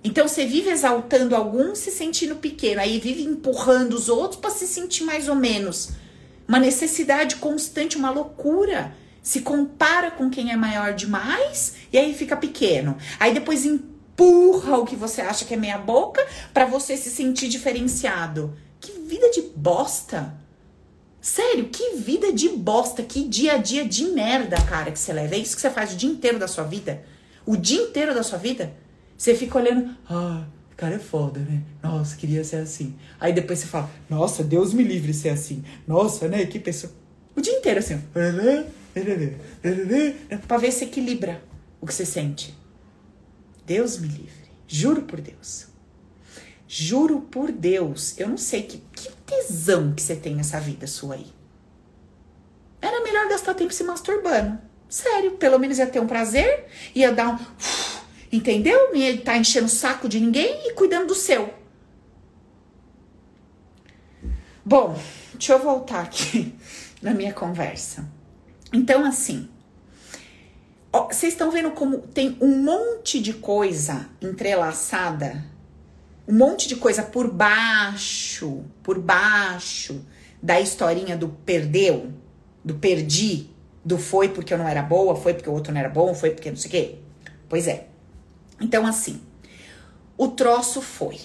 [0.05, 4.67] Então você vive exaltando alguns se sentindo pequeno, aí vive empurrando os outros para se
[4.67, 5.93] sentir mais ou menos.
[6.47, 12.37] Uma necessidade constante, uma loucura se compara com quem é maior demais e aí fica
[12.37, 12.97] pequeno.
[13.21, 17.49] Aí depois empurra o que você acha que é meia boca para você se sentir
[17.49, 18.57] diferenciado.
[18.81, 20.35] Que vida de bosta!
[21.21, 25.37] Sério, que vida de bosta, que dia a dia de merda, cara, que você leva.
[25.37, 27.05] É isso que você faz o dia inteiro da sua vida?
[27.47, 28.75] O dia inteiro da sua vida?
[29.17, 30.43] Você fica olhando, ah,
[30.77, 31.63] cara é foda, né?
[31.81, 32.97] Nossa, queria ser assim.
[33.21, 35.63] Aí depois você fala, nossa, Deus me livre ser assim.
[35.87, 36.45] Nossa, né?
[36.45, 36.93] Que pessoa.
[37.37, 38.03] O dia inteiro assim,
[40.47, 41.43] Pra ver se equilibra
[41.81, 42.55] o que você sente.
[43.65, 44.51] Deus me livre.
[44.67, 45.67] Juro por Deus.
[46.67, 48.19] Juro por Deus.
[48.19, 51.27] Eu não sei que, que tesão que você tem nessa vida sua aí.
[52.81, 54.59] Era melhor gastar tempo se masturbando.
[54.89, 57.39] Sério, pelo menos ia ter um prazer, ia dar um.
[58.31, 58.89] Entendeu?
[58.89, 61.53] Não ia estar tá enchendo o saco de ninguém e cuidando do seu.
[64.65, 64.99] Bom,
[65.35, 66.55] deixa eu voltar aqui
[67.03, 68.07] na minha conversa.
[68.73, 69.49] Então, assim,
[70.93, 75.53] vocês estão vendo como tem um monte de coisa entrelaçada
[76.27, 80.05] um monte de coisa por baixo, por baixo
[80.43, 82.13] da historinha do perdeu,
[82.65, 83.51] do perdi,
[83.85, 86.31] do foi porque eu não era boa, foi porque o outro não era bom, foi
[86.31, 86.99] porque não sei o quê.
[87.49, 87.87] Pois é.
[88.61, 89.21] Então, assim,
[90.17, 91.21] o troço foi.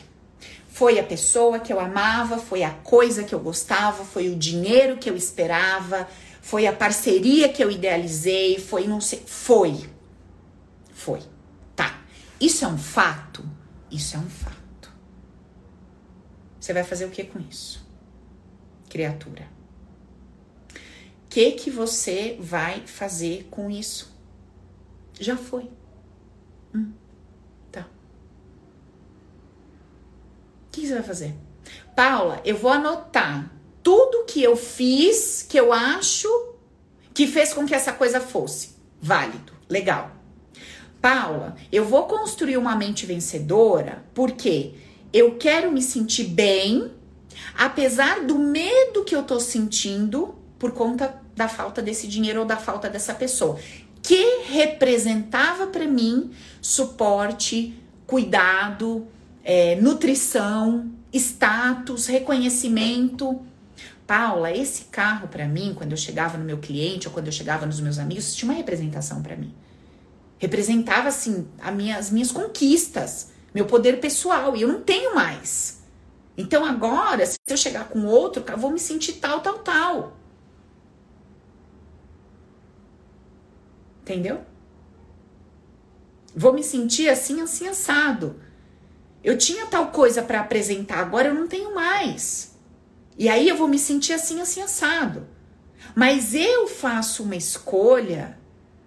[0.67, 4.97] Foi a pessoa que eu amava, foi a coisa que eu gostava, foi o dinheiro
[4.97, 6.07] que eu esperava,
[6.47, 9.21] foi a parceria que eu idealizei, foi não sei.
[9.25, 9.89] Foi.
[10.93, 11.21] Foi.
[11.75, 12.01] Tá.
[12.39, 13.43] Isso é um fato?
[13.91, 14.89] Isso é um fato.
[16.57, 17.85] Você vai fazer o que com isso?
[18.89, 19.45] Criatura.
[21.29, 24.17] Que que você vai fazer com isso?
[25.19, 25.69] Já foi.
[26.73, 26.93] Hum,
[27.69, 27.89] tá.
[30.67, 31.35] O que você vai fazer?
[31.93, 33.51] Paula, eu vou anotar
[33.87, 36.27] tudo que eu fiz que eu acho
[37.13, 38.71] que fez com que essa coisa fosse
[39.01, 40.11] válido, legal.
[41.01, 44.73] Paula, eu vou construir uma mente vencedora porque
[45.13, 46.91] eu quero me sentir bem,
[47.57, 52.57] apesar do medo que eu tô sentindo por conta da falta desse dinheiro ou da
[52.57, 53.57] falta dessa pessoa,
[54.03, 57.73] que representava para mim suporte,
[58.05, 59.07] cuidado,
[59.45, 63.46] é, nutrição, status, reconhecimento.
[64.07, 67.65] Paula, esse carro para mim, quando eu chegava no meu cliente ou quando eu chegava
[67.65, 69.53] nos meus amigos, tinha uma representação para mim.
[70.39, 75.81] Representava assim minha, as minhas conquistas meu poder pessoal, e eu não tenho mais.
[76.37, 80.17] Então agora, se eu chegar com outro, eu vou me sentir tal, tal, tal.
[84.03, 84.41] Entendeu?
[86.35, 88.39] Vou me sentir assim, assim, assado.
[89.23, 92.46] Eu tinha tal coisa para apresentar, agora eu não tenho mais.
[93.17, 95.27] E aí eu vou me sentir assim, assim, assado.
[95.95, 98.37] Mas eu faço uma escolha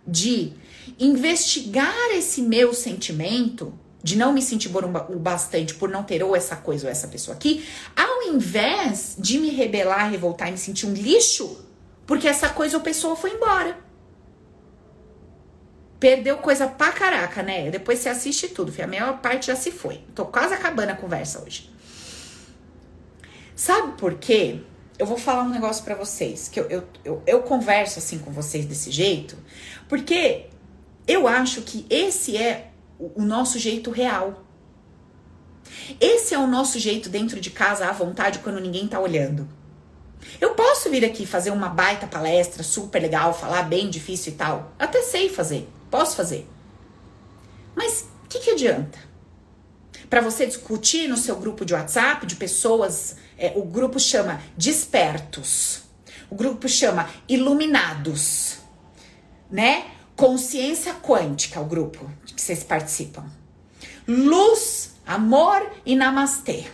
[0.06, 0.52] de
[0.98, 6.34] investigar esse meu sentimento de não me sentir bom o bastante por não ter ou
[6.34, 10.86] essa coisa ou essa pessoa aqui, ao invés de me rebelar, revoltar e me sentir
[10.86, 11.64] um lixo,
[12.06, 13.76] porque essa coisa ou pessoa foi embora.
[15.98, 17.70] Perdeu coisa pra caraca, né?
[17.70, 18.84] Depois você assiste tudo, filho.
[18.84, 20.00] a maior parte já se foi.
[20.14, 21.70] Tô quase acabando a conversa hoje.
[23.60, 24.62] Sabe por quê?
[24.98, 28.30] Eu vou falar um negócio para vocês, que eu, eu, eu, eu converso assim com
[28.30, 29.36] vocês desse jeito,
[29.86, 30.46] porque
[31.06, 34.42] eu acho que esse é o nosso jeito real.
[36.00, 39.46] Esse é o nosso jeito dentro de casa à vontade quando ninguém tá olhando.
[40.40, 44.72] Eu posso vir aqui fazer uma baita palestra super legal, falar bem difícil e tal.
[44.78, 46.48] Até sei fazer, posso fazer.
[47.76, 49.09] Mas o que, que adianta?
[50.10, 55.82] Para você discutir no seu grupo de WhatsApp de pessoas, é, o grupo chama Despertos,
[56.28, 58.58] o grupo chama Iluminados,
[59.48, 59.86] né?
[60.16, 63.24] Consciência Quântica, o grupo que vocês participam.
[64.06, 66.64] Luz, amor e namastê.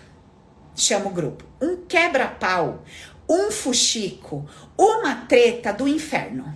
[0.74, 1.44] Chama o grupo.
[1.60, 2.84] Um quebra-pau,
[3.28, 6.54] um fuxico, uma treta do inferno.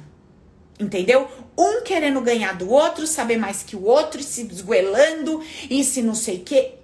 [0.81, 1.29] Entendeu?
[1.59, 6.15] Um querendo ganhar do outro, saber mais que o outro, se desguelando e se não
[6.15, 6.77] sei o que.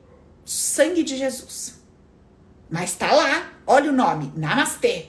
[0.44, 1.80] Sangue de Jesus.
[2.70, 5.06] Mas tá lá, olha o nome: Namastê.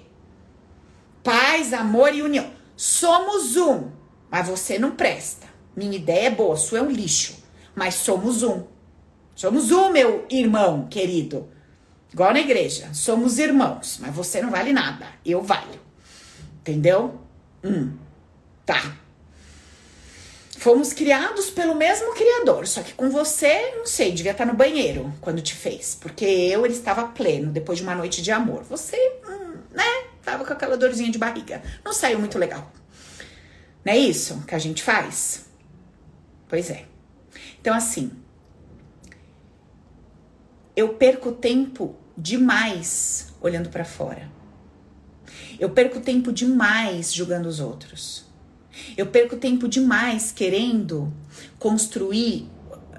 [1.21, 2.50] Paz, amor e união.
[2.78, 3.91] Somos um.
[4.32, 5.47] Mas você não presta.
[5.76, 7.36] Minha ideia é boa, sua é um lixo.
[7.76, 8.63] Mas somos um.
[9.36, 11.50] Somos um, meu irmão querido.
[12.13, 12.93] Igual na igreja.
[12.93, 14.00] Somos irmãos.
[14.02, 15.08] Mas você não vale nada.
[15.26, 15.80] Eu valho.
[16.62, 17.19] Entendeu?
[17.63, 18.07] Hum.
[18.67, 18.97] Tá.
[20.58, 25.13] Fomos criados pelo mesmo Criador, só que com você, não sei, devia estar no banheiro
[25.21, 28.63] quando te fez, porque eu ele estava pleno depois de uma noite de amor.
[28.63, 31.63] Você, hum, né, tava com aquela dorzinha de barriga.
[31.86, 32.69] Não saiu muito legal.
[33.86, 35.45] Não é isso que a gente faz?
[36.49, 36.84] Pois é.
[37.62, 38.12] Então, assim,
[40.75, 44.30] eu perco tempo demais olhando para fora.
[45.58, 48.27] Eu perco tempo demais julgando os outros.
[48.96, 51.13] Eu perco tempo demais querendo
[51.60, 52.50] construir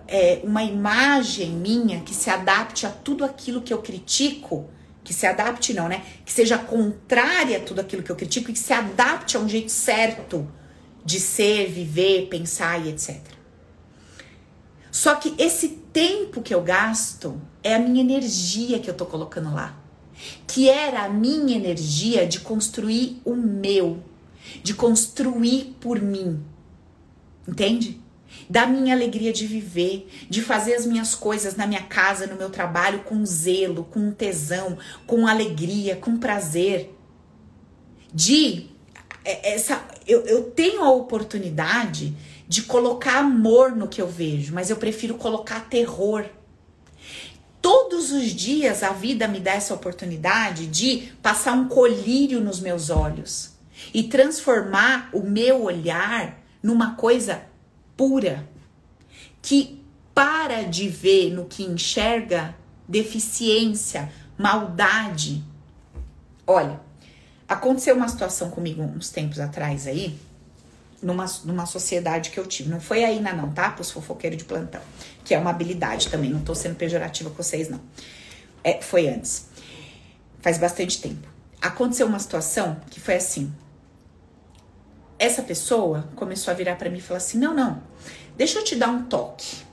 [0.06, 4.68] é, uma imagem minha que se adapte a tudo aquilo que eu critico.
[5.04, 6.02] Que se adapte, não, né?
[6.24, 9.48] Que seja contrária a tudo aquilo que eu critico e que se adapte a um
[9.48, 10.46] jeito certo
[11.04, 13.18] de ser, viver, pensar e etc.
[14.90, 19.54] Só que esse tempo que eu gasto é a minha energia que eu tô colocando
[19.54, 19.76] lá.
[20.46, 24.02] Que era a minha energia de construir o meu,
[24.62, 26.42] de construir por mim.
[27.46, 28.00] Entende?
[28.48, 32.50] Da minha alegria de viver, de fazer as minhas coisas na minha casa, no meu
[32.50, 34.76] trabalho com zelo, com tesão,
[35.06, 36.94] com alegria, com prazer.
[38.12, 38.66] De
[39.24, 42.14] é, essa eu, eu tenho a oportunidade
[42.46, 46.24] de colocar amor no que eu vejo, mas eu prefiro colocar terror.
[47.60, 52.88] todos os dias a vida me dá essa oportunidade de passar um colírio nos meus
[52.88, 53.57] olhos
[53.92, 57.42] e transformar o meu olhar numa coisa
[57.96, 58.48] pura
[59.40, 59.82] que
[60.14, 62.54] para de ver no que enxerga
[62.88, 65.44] deficiência, maldade.
[66.46, 66.80] Olha,
[67.48, 70.18] aconteceu uma situação comigo uns tempos atrás aí,
[71.02, 72.68] numa, numa sociedade que eu tive.
[72.68, 73.70] Não foi aí não, tá?
[73.70, 74.80] Pros fofoqueiros de plantão.
[75.24, 76.30] Que é uma habilidade também.
[76.30, 77.80] Não tô sendo pejorativa com vocês, não.
[78.64, 79.46] É, foi antes.
[80.40, 81.28] Faz bastante tempo.
[81.60, 83.52] Aconteceu uma situação que foi assim.
[85.18, 87.82] Essa pessoa começou a virar para mim e falar assim: não, não,
[88.36, 89.68] deixa eu te dar um toque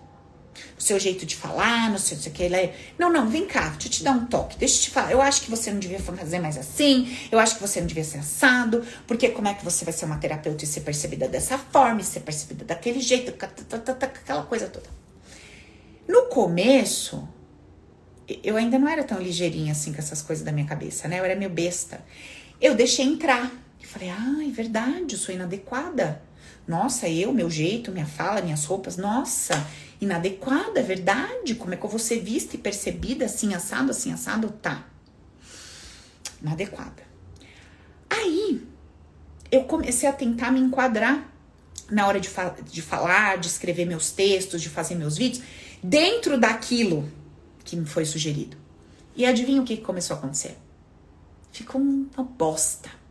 [0.77, 2.43] o seu jeito de falar, não sei, não sei o que.
[2.43, 4.89] Ele é, não, não, vem cá, deixa eu te dar um toque, deixa eu te
[4.89, 5.11] falar.
[5.11, 8.03] Eu acho que você não devia fazer mais assim, eu acho que você não devia
[8.03, 11.57] ser assado, porque como é que você vai ser uma terapeuta e ser percebida dessa
[11.57, 13.33] forma, e ser percebida daquele jeito,
[14.01, 14.87] aquela coisa toda.
[16.07, 17.27] No começo,
[18.43, 21.19] eu ainda não era tão ligeirinha assim com essas coisas da minha cabeça, né?
[21.19, 22.03] Eu era meio besta.
[22.59, 23.51] Eu deixei entrar.
[23.95, 26.21] Falei, ah, é verdade, eu sou inadequada.
[26.67, 29.65] Nossa, eu, meu jeito, minha fala, minhas roupas, nossa,
[30.01, 31.55] inadequada, é verdade?
[31.55, 34.49] Como é que eu vou ser vista e percebida assim, assado, assim, assado?
[34.49, 34.85] Tá.
[36.41, 37.03] Inadequada.
[38.09, 38.67] Aí,
[39.49, 41.33] eu comecei a tentar me enquadrar
[41.89, 45.41] na hora de, fa de falar, de escrever meus textos, de fazer meus vídeos,
[45.81, 47.09] dentro daquilo
[47.63, 48.57] que me foi sugerido.
[49.15, 50.57] E adivinha o que começou a acontecer?
[51.53, 53.04] Ficou uma bosta.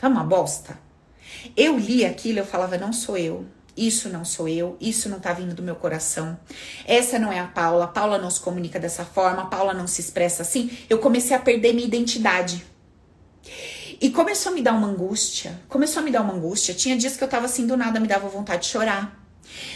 [0.00, 0.78] Tá uma bosta?
[1.54, 3.44] Eu li aquilo, eu falava, não sou eu.
[3.76, 6.40] Isso não sou eu, isso não tá vindo do meu coração.
[6.86, 9.86] Essa não é a Paula, a Paula não se comunica dessa forma, a Paula não
[9.86, 10.70] se expressa assim.
[10.88, 12.64] Eu comecei a perder minha identidade.
[14.00, 16.72] E começou a me dar uma angústia, começou a me dar uma angústia.
[16.72, 19.22] Tinha dias que eu tava assim do nada, me dava vontade de chorar.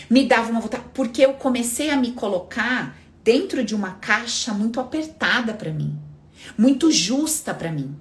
[0.08, 4.80] Me dava uma vontade, porque eu comecei a me colocar dentro de uma caixa muito
[4.80, 5.98] apertada para mim,
[6.56, 7.94] muito justa para mim.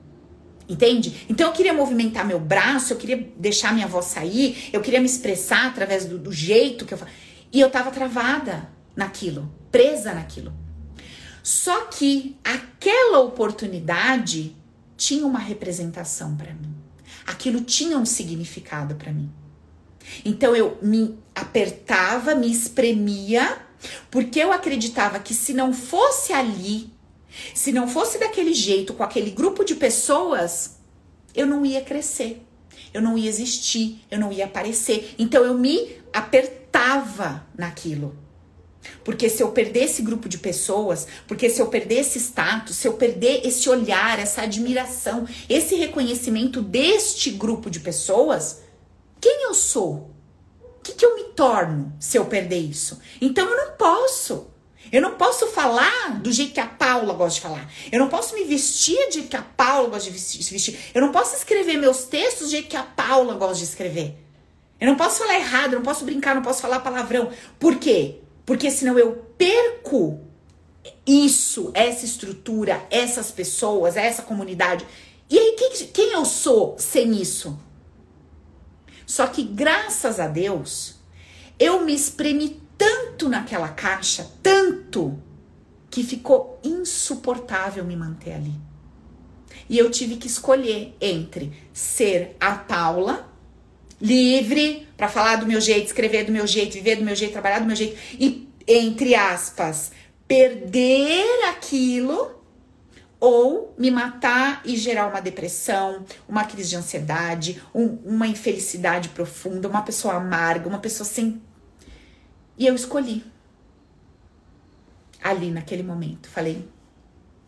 [0.67, 1.25] Entende?
[1.29, 5.05] Então eu queria movimentar meu braço, eu queria deixar minha voz sair, eu queria me
[5.05, 7.11] expressar através do, do jeito que eu falo.
[7.51, 10.53] E eu tava travada naquilo, presa naquilo.
[11.43, 14.55] Só que aquela oportunidade
[14.95, 16.73] tinha uma representação para mim.
[17.27, 19.29] Aquilo tinha um significado para mim.
[20.23, 23.57] Então eu me apertava, me espremia,
[24.09, 26.92] porque eu acreditava que se não fosse ali
[27.53, 30.77] se não fosse daquele jeito, com aquele grupo de pessoas,
[31.35, 32.45] eu não ia crescer,
[32.93, 35.15] eu não ia existir, eu não ia aparecer.
[35.17, 38.15] Então eu me apertava naquilo.
[39.03, 42.87] Porque se eu perder esse grupo de pessoas, porque se eu perder esse status, se
[42.87, 48.61] eu perder esse olhar, essa admiração, esse reconhecimento deste grupo de pessoas,
[49.19, 50.11] quem eu sou?
[50.61, 52.99] O que, que eu me torno se eu perder isso?
[53.21, 54.52] Então eu não posso.
[54.93, 57.67] Eu não posso falar do jeito que a Paula gosta de falar.
[57.91, 60.79] Eu não posso me vestir do jeito que a Paula gosta de se vestir.
[60.93, 64.15] Eu não posso escrever meus textos do jeito que a Paula gosta de escrever.
[64.79, 67.31] Eu não posso falar errado, eu não posso brincar, não posso falar palavrão.
[67.57, 68.19] Por quê?
[68.45, 70.21] Porque senão eu perco
[71.07, 74.85] isso, essa estrutura, essas pessoas, essa comunidade.
[75.27, 77.57] E aí, quem, quem eu sou sem isso?
[79.07, 80.97] Só que graças a Deus,
[81.57, 85.19] eu me espremi tanto naquela caixa, tanto,
[85.89, 88.53] que ficou insuportável me manter ali.
[89.69, 93.29] E eu tive que escolher entre ser a Paula,
[94.01, 97.59] livre, para falar do meu jeito, escrever do meu jeito, viver do meu jeito, trabalhar
[97.59, 99.91] do meu jeito, e, entre aspas,
[100.27, 102.43] perder aquilo
[103.19, 109.69] ou me matar e gerar uma depressão, uma crise de ansiedade, um, uma infelicidade profunda,
[109.69, 111.41] uma pessoa amarga, uma pessoa sem
[112.57, 113.23] e eu escolhi.
[115.21, 116.67] Ali naquele momento, falei,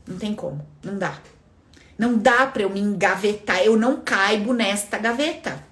[0.08, 1.20] não tem como, não dá.
[1.98, 5.64] Não dá para eu me engavetar, eu não caibo nesta gaveta.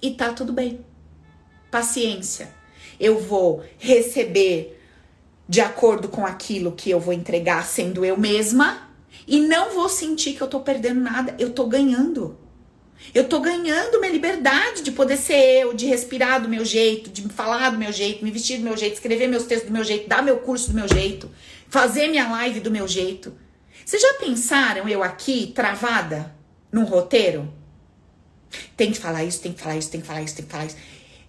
[0.00, 0.84] E tá tudo bem.
[1.70, 2.48] Paciência.
[2.98, 4.80] Eu vou receber
[5.48, 8.88] de acordo com aquilo que eu vou entregar sendo eu mesma
[9.26, 12.38] e não vou sentir que eu tô perdendo nada, eu tô ganhando.
[13.14, 17.22] Eu tô ganhando minha liberdade de poder ser eu, de respirar do meu jeito, de
[17.28, 20.08] falar do meu jeito, me vestir do meu jeito, escrever meus textos do meu jeito,
[20.08, 21.30] dar meu curso do meu jeito,
[21.68, 23.36] fazer minha live do meu jeito.
[23.84, 26.34] Vocês já pensaram eu aqui travada
[26.72, 27.52] num roteiro?
[28.76, 30.66] Tem que falar isso, tem que falar isso, tem que falar isso, tem que falar
[30.66, 30.76] isso.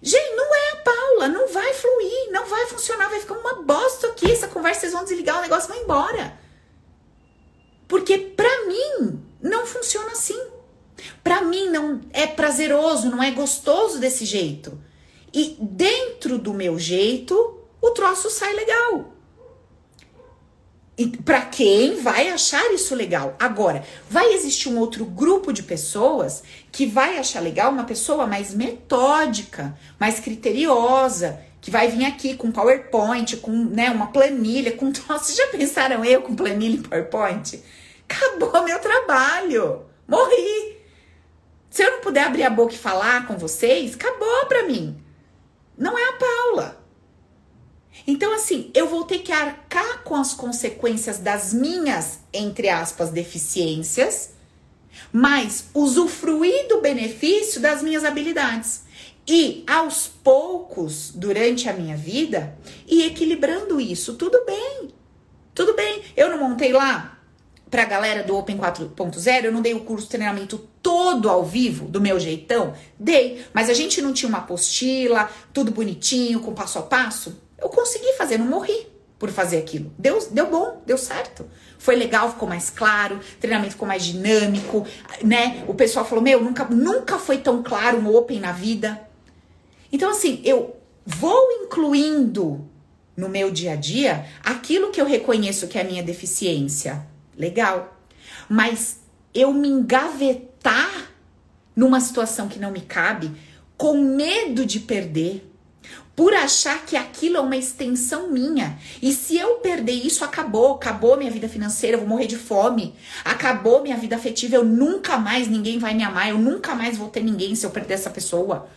[0.00, 4.08] Gente, não é a Paula, não vai fluir, não vai funcionar, vai ficar uma bosta
[4.08, 4.30] aqui.
[4.30, 6.38] Essa conversa, vocês vão desligar o negócio e vai embora.
[7.88, 10.40] Porque pra mim não funciona assim.
[11.22, 14.78] Para mim não é prazeroso, não é gostoso desse jeito.
[15.32, 19.14] E dentro do meu jeito, o troço sai legal.
[21.24, 23.36] para quem vai achar isso legal.
[23.38, 28.52] Agora, vai existir um outro grupo de pessoas que vai achar legal uma pessoa mais
[28.52, 34.92] metódica, mais criteriosa, que vai vir aqui com PowerPoint, com né, uma planilha, com.
[34.92, 37.62] Vocês já pensaram eu com planilha e PowerPoint?
[38.08, 39.82] Acabou meu trabalho.
[40.08, 40.77] Morri.
[41.70, 44.96] Se eu não puder abrir a boca e falar com vocês, acabou pra mim.
[45.76, 46.84] Não é a Paula.
[48.06, 54.30] Então, assim, eu vou ter que arcar com as consequências das minhas, entre aspas, deficiências,
[55.12, 58.84] mas usufruir do benefício das minhas habilidades.
[59.26, 62.56] E aos poucos, durante a minha vida,
[62.86, 64.88] e equilibrando isso, tudo bem.
[65.54, 66.02] Tudo bem.
[66.16, 67.17] Eu não montei lá
[67.70, 71.86] pra galera do Open 4.0, eu não dei o curso de treinamento todo ao vivo,
[71.86, 72.74] do meu jeitão?
[72.98, 73.44] Dei.
[73.52, 77.40] Mas a gente não tinha uma apostila, tudo bonitinho, com passo a passo?
[77.60, 78.86] Eu consegui fazer, não morri
[79.18, 79.92] por fazer aquilo.
[79.98, 81.46] Deu, deu bom, deu certo.
[81.78, 84.86] Foi legal, ficou mais claro, treinamento ficou mais dinâmico,
[85.22, 85.64] né?
[85.66, 89.00] O pessoal falou: Meu, nunca, nunca foi tão claro um Open na vida.
[89.92, 92.68] Então, assim, eu vou incluindo
[93.16, 97.06] no meu dia a dia aquilo que eu reconheço que é a minha deficiência.
[97.38, 97.96] Legal.
[98.48, 98.98] Mas
[99.32, 101.12] eu me engavetar
[101.74, 103.30] numa situação que não me cabe,
[103.76, 105.48] com medo de perder,
[106.16, 108.76] por achar que aquilo é uma extensão minha.
[109.00, 112.96] E se eu perder isso, acabou, acabou minha vida financeira, eu vou morrer de fome.
[113.24, 117.08] Acabou minha vida afetiva, eu nunca mais ninguém vai me amar, eu nunca mais vou
[117.08, 118.68] ter ninguém se eu perder essa pessoa.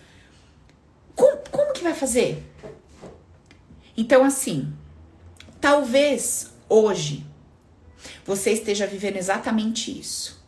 [1.15, 2.43] Como, como que vai fazer?
[3.97, 4.71] Então, assim,
[5.59, 7.25] talvez hoje
[8.25, 10.41] você esteja vivendo exatamente isso.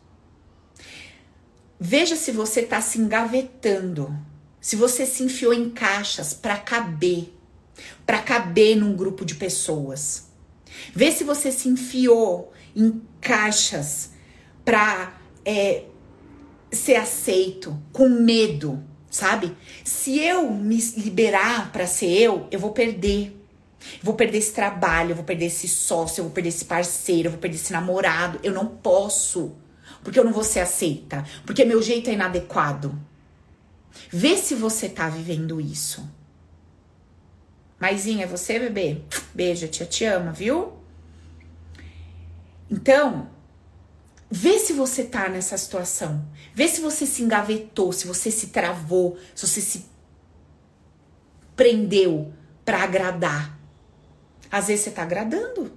[1.78, 4.16] Veja se você está se engavetando
[4.64, 7.30] se você se enfiou em caixas para caber,
[8.06, 10.28] para caber num grupo de pessoas.
[10.94, 14.12] Vê se você se enfiou em caixas
[14.64, 15.84] para é,
[16.72, 19.54] ser aceito, com medo, sabe?
[19.84, 23.38] Se eu me liberar para ser eu, eu vou perder.
[24.02, 27.72] Vou perder esse trabalho, vou perder esse sócio, vou perder esse parceiro, vou perder esse
[27.72, 28.40] namorado.
[28.42, 29.56] Eu não posso.
[30.02, 31.24] Porque eu não vou ser aceita.
[31.46, 32.98] Porque meu jeito é inadequado.
[34.10, 36.08] Vê se você tá vivendo isso.
[37.78, 39.02] Maisinha, é você, bebê?
[39.34, 40.72] Beijo, tia te ama, viu?
[42.70, 43.28] Então,
[44.30, 46.26] vê se você tá nessa situação.
[46.54, 49.86] Vê se você se engavetou, se você se travou, se você se
[51.54, 52.32] prendeu
[52.64, 53.53] para agradar.
[54.54, 55.72] Às vezes você tá agradando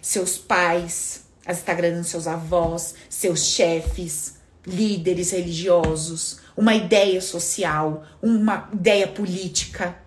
[0.00, 8.02] seus pais, às vezes tá agradando seus avós, seus chefes, líderes religiosos, uma ideia social,
[8.22, 9.98] uma ideia política.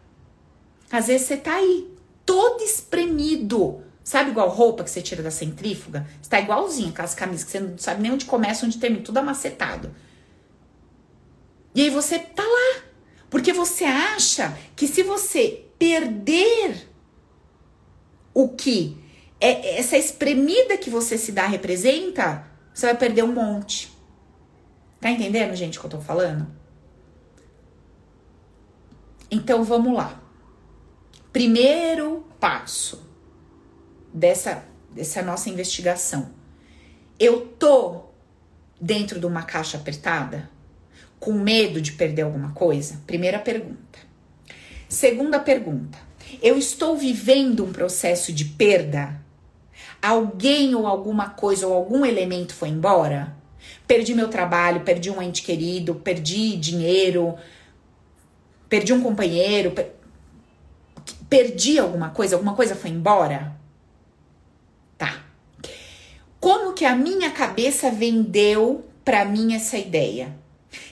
[0.91, 1.95] Às vezes você tá aí,
[2.25, 3.83] todo espremido.
[4.03, 6.07] Sabe igual roupa que você tira da centrífuga?
[6.19, 9.93] Está igualzinho aquelas camisas que você não sabe nem onde começa, onde termina, tudo amacetado.
[11.75, 12.81] E aí você tá lá.
[13.29, 16.96] Porque você acha que se você perder
[18.37, 18.95] o que
[19.41, 23.91] é essa espremida que você se dá representa, você vai perder um monte.
[25.01, 26.45] Tá entendendo, gente, o que eu tô falando?
[29.31, 30.21] Então vamos lá.
[31.33, 33.09] Primeiro passo
[34.13, 36.29] dessa, dessa nossa investigação.
[37.19, 38.03] Eu tô
[38.79, 40.47] dentro de uma caixa apertada?
[41.19, 43.01] Com medo de perder alguma coisa?
[43.07, 43.97] Primeira pergunta.
[44.87, 46.06] Segunda pergunta.
[46.41, 49.19] Eu estou vivendo um processo de perda?
[50.01, 53.35] Alguém ou alguma coisa ou algum elemento foi embora?
[53.87, 57.35] Perdi meu trabalho, perdi um ente querido, perdi dinheiro,
[58.69, 59.93] perdi um companheiro, per...
[61.29, 63.55] perdi alguma coisa, alguma coisa foi embora?
[64.97, 65.23] Tá.
[66.39, 70.35] Como que a minha cabeça vendeu para mim essa ideia?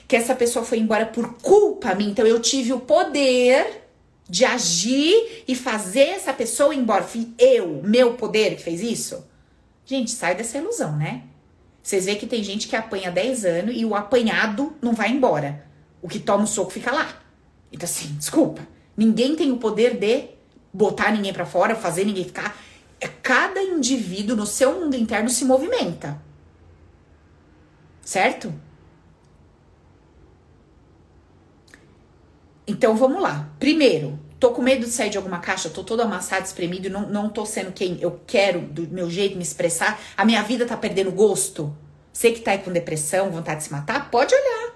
[0.08, 3.85] Que essa pessoa foi embora por culpa minha, então eu tive o poder
[4.28, 7.04] de agir e fazer essa pessoa ir embora.
[7.04, 9.24] Fui eu, meu poder que fez isso?
[9.84, 11.22] Gente, sai dessa ilusão, né?
[11.82, 15.64] Vocês veem que tem gente que apanha 10 anos e o apanhado não vai embora.
[16.02, 17.22] O que toma o soco fica lá.
[17.70, 18.66] Então, assim, desculpa.
[18.96, 20.30] Ninguém tem o poder de
[20.72, 22.56] botar ninguém para fora, fazer ninguém ficar.
[23.00, 26.20] É, cada indivíduo no seu mundo interno se movimenta.
[28.02, 28.52] Certo?
[32.66, 33.48] Então vamos lá.
[33.58, 37.28] Primeiro, tô com medo de sair de alguma caixa, tô todo amassado, espremido, não, não
[37.28, 41.12] tô sendo quem eu quero do meu jeito me expressar, a minha vida tá perdendo
[41.12, 41.76] gosto.
[42.12, 44.74] Você que tá aí com depressão, vontade de se matar, pode olhar.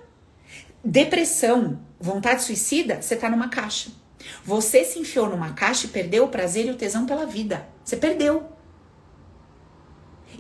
[0.84, 3.91] Depressão, vontade suicida, você tá numa caixa.
[4.45, 7.66] Você se enfiou numa caixa e perdeu o prazer e o tesão pela vida.
[7.84, 8.47] Você perdeu.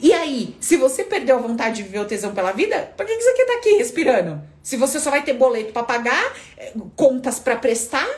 [0.02, 3.20] E aí, se você perdeu a vontade de viver o tesão pela vida, por que,
[3.20, 4.42] você quer estar tá aqui respirando?
[4.62, 8.08] Se você só vai ter boleto para pagar, eh, contas para prestar,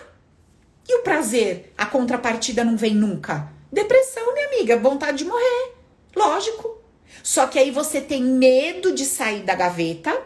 [0.89, 3.49] e o prazer, a contrapartida não vem nunca?
[3.72, 5.74] Depressão, minha amiga, vontade de morrer.
[6.14, 6.78] Lógico.
[7.22, 10.20] Só que aí você tem medo de sair da gaveta,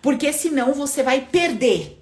[0.00, 2.00] porque senão você vai perder.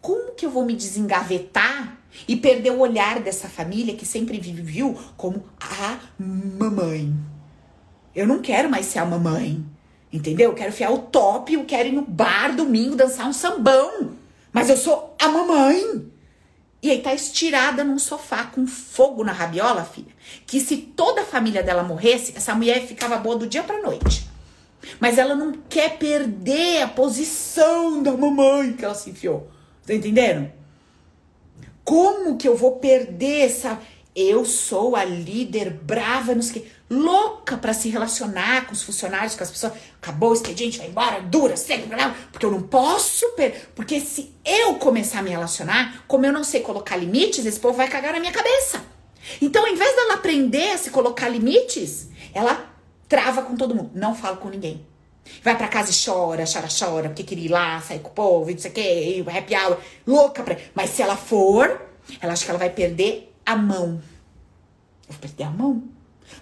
[0.00, 4.98] Como que eu vou me desengavetar e perder o olhar dessa família que sempre viveu
[5.16, 7.33] como a mamãe?
[8.14, 9.64] Eu não quero mais ser a mamãe.
[10.12, 10.50] Entendeu?
[10.50, 14.12] Eu quero fiar o top, eu quero ir no bar domingo dançar um sambão.
[14.52, 16.06] Mas eu sou a mamãe.
[16.80, 20.12] E aí tá estirada num sofá com fogo na rabiola, filha.
[20.46, 24.28] Que se toda a família dela morresse, essa mulher ficava boa do dia pra noite.
[25.00, 29.48] Mas ela não quer perder a posição da mamãe que ela se enfiou.
[29.86, 30.52] Tá entendendo?
[31.82, 33.80] Como que eu vou perder essa
[34.14, 36.64] eu sou a líder brava, o quê.
[36.88, 39.72] Louca para se relacionar com os funcionários, com as pessoas.
[40.00, 41.88] Acabou o expediente, vai embora, dura, segue,
[42.30, 43.28] porque eu não posso.
[43.30, 43.70] Per...
[43.74, 47.76] Porque se eu começar a me relacionar, como eu não sei colocar limites, esse povo
[47.76, 48.84] vai cagar na minha cabeça.
[49.42, 52.72] Então, ao invés dela aprender a se colocar limites, ela
[53.08, 53.90] trava com todo mundo.
[53.94, 54.86] Não fala com ninguém.
[55.42, 58.50] Vai pra casa e chora, chora, chora, porque queria ir lá, sair com o povo,
[58.50, 60.56] não sei o quê, happy hour, louca pra.
[60.74, 61.80] Mas se ela for,
[62.20, 64.00] ela acha que ela vai perder a mão.
[65.06, 65.82] Eu vou perder a mão.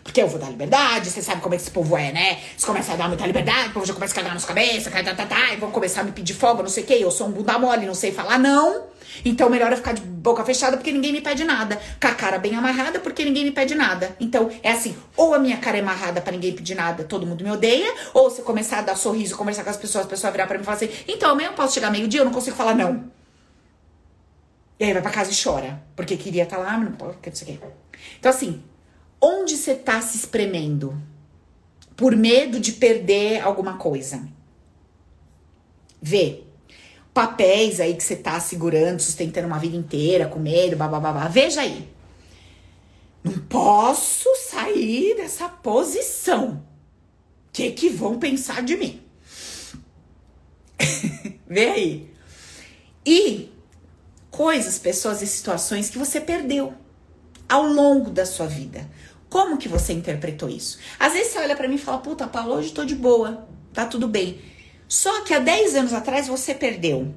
[0.03, 2.39] Porque eu vou dar liberdade, você sabe como é que esse povo é, né?
[2.57, 5.15] Se começar a dar muita liberdade, o povo já começa a cagar nas cabeças, tá,
[5.15, 6.99] tá, tá, e vão começar a me pedir folga, não sei o quê.
[7.01, 8.85] Eu sou um bunda mole, não sei falar não.
[9.25, 11.79] Então, melhor eu ficar de boca fechada porque ninguém me pede nada.
[12.01, 14.17] Com a cara bem amarrada porque ninguém me pede nada.
[14.19, 17.45] Então, é assim: ou a minha cara é amarrada para ninguém pedir nada, todo mundo
[17.45, 20.47] me odeia, ou se começar a dar sorriso, conversar com as pessoas, a pessoa virar
[20.47, 22.75] pra mim e falar assim: então, amanhã eu posso chegar meio-dia, eu não consigo falar
[22.75, 23.05] não.
[24.83, 25.80] E aí vai pra casa e chora.
[25.95, 27.66] Porque queria estar tá lá, mas não pode, não sei o quê.
[28.18, 28.64] Então, assim,
[29.20, 31.01] onde você tá se espremendo?
[31.95, 34.26] Por medo de perder alguma coisa.
[36.01, 36.43] Vê.
[37.14, 41.28] Papéis aí que você tá segurando, sustentando uma vida inteira, com medo, babá.
[41.28, 41.89] Veja aí.
[43.22, 46.55] Não posso sair dessa posição.
[46.55, 49.01] O que, que vão pensar de mim?
[51.47, 52.11] Vê aí.
[53.07, 53.52] E
[54.33, 56.74] coisas, pessoas e situações que você perdeu
[57.49, 58.91] ao longo da sua vida.
[59.28, 60.78] Como que você interpretou isso?
[60.99, 63.87] Às vezes você olha para mim e fala: "Puta, Paulo, hoje tô de boa, tá
[63.87, 64.41] tudo bem".
[64.89, 67.14] Só que há 10 anos atrás você perdeu.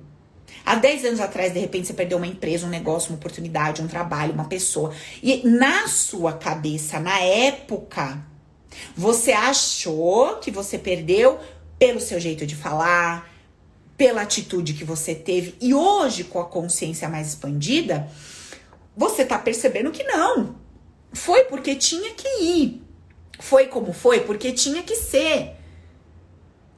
[0.65, 3.87] Há 10 anos atrás, de repente, você perdeu uma empresa, um negócio, uma oportunidade, um
[3.87, 4.93] trabalho, uma pessoa.
[5.21, 8.25] E na sua cabeça, na época,
[8.95, 11.39] você achou que você perdeu
[11.77, 13.29] pelo seu jeito de falar,
[13.97, 15.55] pela atitude que você teve.
[15.61, 18.09] E hoje, com a consciência mais expandida,
[18.95, 20.55] você tá percebendo que não.
[21.13, 22.83] Foi porque tinha que ir.
[23.39, 25.55] Foi como foi porque tinha que ser.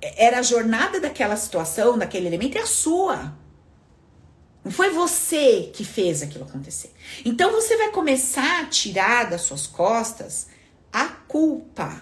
[0.01, 3.35] Era a jornada daquela situação, daquele elemento, é a sua.
[4.63, 6.93] Não foi você que fez aquilo acontecer.
[7.23, 10.47] Então você vai começar a tirar das suas costas
[10.91, 12.01] a culpa.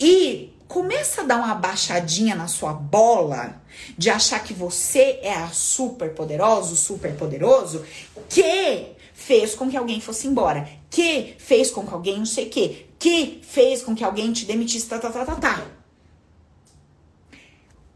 [0.00, 3.60] E começa a dar uma baixadinha na sua bola
[3.96, 7.84] de achar que você é a super poderosa, o super poderoso,
[8.28, 12.50] que fez com que alguém fosse embora, que fez com que alguém não sei o
[12.50, 15.66] que, que fez com que alguém te demitisse, tá, tá, tá, tá, tá.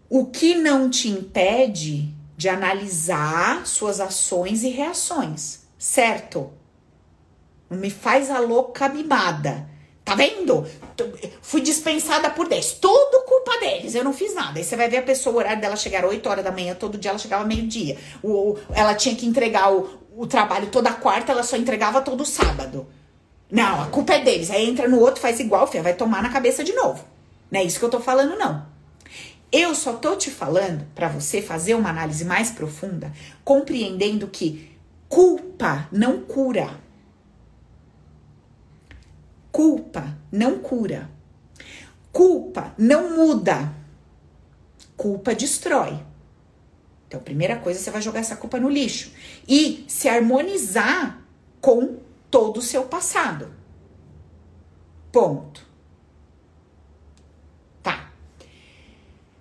[0.08, 6.50] O que não te impede de analisar suas ações e reações, certo?
[7.68, 9.69] Não me faz a louca mimada.
[10.10, 10.66] Tá vendo?
[11.40, 12.78] Fui dispensada por 10.
[12.80, 13.94] Tudo culpa deles.
[13.94, 14.58] Eu não fiz nada.
[14.58, 16.98] Aí você vai ver a pessoa, o horário dela chegar 8 horas da manhã, todo
[16.98, 17.96] dia ela chegava meio-dia.
[18.74, 22.88] Ela tinha que entregar o, o trabalho toda quarta, ela só entregava todo sábado.
[23.48, 24.50] Não, a culpa é deles.
[24.50, 27.04] Aí entra no outro, faz igual, filha, vai tomar na cabeça de novo.
[27.48, 28.66] Não é isso que eu tô falando, não.
[29.52, 33.12] Eu só tô te falando para você fazer uma análise mais profunda,
[33.44, 34.76] compreendendo que
[35.08, 36.68] culpa não cura.
[39.52, 41.10] Culpa não cura.
[42.12, 43.72] Culpa não muda.
[44.96, 45.98] Culpa destrói.
[47.06, 49.12] Então, primeira coisa, você vai jogar essa culpa no lixo
[49.48, 51.20] e se harmonizar
[51.60, 51.98] com
[52.30, 53.52] todo o seu passado.
[55.10, 55.66] Ponto.
[57.82, 58.12] Tá.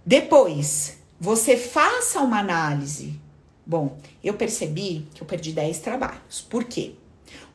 [0.03, 3.19] Depois, você faça uma análise.
[3.63, 6.41] Bom, eu percebi que eu perdi 10 trabalhos.
[6.41, 6.95] Por quê?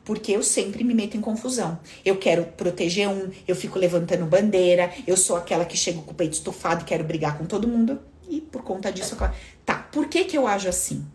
[0.05, 1.79] Porque eu sempre me meto em confusão.
[2.05, 6.15] Eu quero proteger um, eu fico levantando bandeira, eu sou aquela que chega com o
[6.15, 7.99] peito estufado e quero brigar com todo mundo.
[8.29, 9.29] E por conta disso, eu...
[9.65, 11.05] tá, por que que eu ajo assim?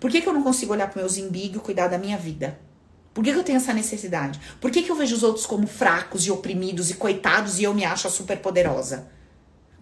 [0.00, 2.58] Por que que eu não consigo olhar pro meu zimbigo e cuidar da minha vida?
[3.12, 4.40] Por que, que eu tenho essa necessidade?
[4.60, 7.72] Por que, que eu vejo os outros como fracos e oprimidos e coitados e eu
[7.72, 9.08] me acho super poderosa?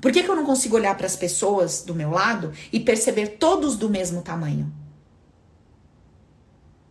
[0.03, 3.39] Por que, que eu não consigo olhar para as pessoas do meu lado e perceber
[3.39, 4.82] todos do mesmo tamanho?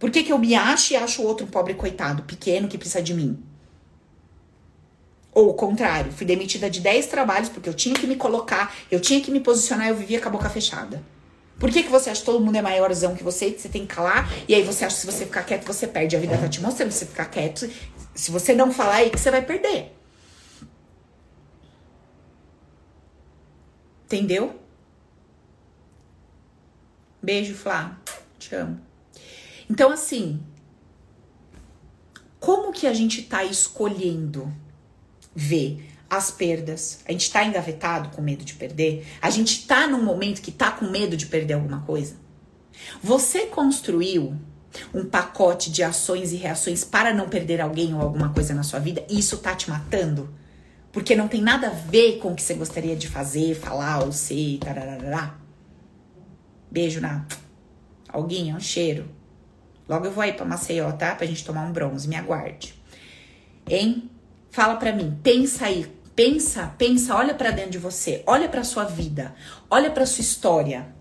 [0.02, 3.04] Por que, que eu me acho e acho o outro pobre coitado, pequeno, que precisa
[3.04, 3.40] de mim?
[5.32, 9.00] Ou o contrário, fui demitida de 10 trabalhos porque eu tinha que me colocar, eu
[9.00, 11.04] tinha que me posicionar, eu vivia com a boca fechada.
[11.60, 13.86] Por que, que você acha que todo mundo é maiorzão que você, que você tem
[13.86, 14.28] que calar?
[14.48, 16.16] E aí você acha que se você ficar quieto, você perde.
[16.16, 17.70] A vida tá te mostrando, se você ficar quieto,
[18.16, 19.96] se você não falar aí que você vai perder.
[24.06, 24.60] Entendeu?
[27.22, 28.00] Beijo, Flá.
[28.40, 28.91] Te amo.
[29.72, 30.42] Então, assim,
[32.42, 34.54] como que a gente tá escolhendo
[35.34, 37.00] ver as perdas.
[37.08, 39.08] A gente tá engavetado com medo de perder.
[39.22, 42.18] A gente tá num momento que tá com medo de perder alguma coisa.
[43.02, 44.36] Você construiu
[44.94, 48.80] um pacote de ações e reações para não perder alguém ou alguma coisa na sua
[48.80, 50.36] vida e isso tá te matando?
[50.92, 54.12] Porque não tem nada a ver com o que você gostaria de fazer, falar ou
[54.12, 55.40] ser, tararará.
[56.70, 57.26] Beijo na
[58.10, 59.21] alguém, um cheiro.
[59.92, 61.14] Logo eu vou aí pra Maceió, tá?
[61.14, 62.74] Pra gente tomar um bronze, me aguarde.
[63.70, 64.10] Hein?
[64.50, 65.86] Fala pra mim, pensa aí,
[66.16, 69.34] Pensa, pensa, olha para dentro de você, olha para sua vida,
[69.70, 70.94] olha para sua história.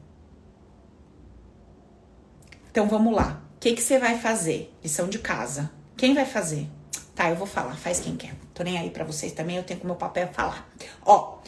[2.71, 3.43] Então vamos lá.
[3.57, 4.73] O que, que você vai fazer?
[4.83, 5.71] Lição de casa.
[5.97, 6.69] Quem vai fazer?
[7.15, 7.77] Tá, eu vou falar.
[7.77, 8.35] Faz quem quer.
[8.55, 9.57] Tô nem aí para vocês também.
[9.57, 10.67] Eu tenho com meu papel falar.
[11.05, 11.41] Ó,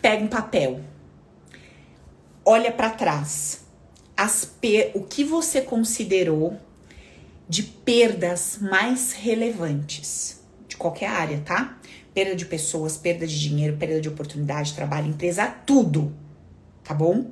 [0.00, 0.80] pega um papel.
[2.44, 3.61] Olha para trás.
[4.94, 6.58] O que você considerou
[7.48, 11.78] de perdas mais relevantes de qualquer área, tá?
[12.14, 16.14] perda de pessoas, perda de dinheiro, perda de oportunidade, trabalho, empresa, tudo,
[16.84, 17.30] tá bom?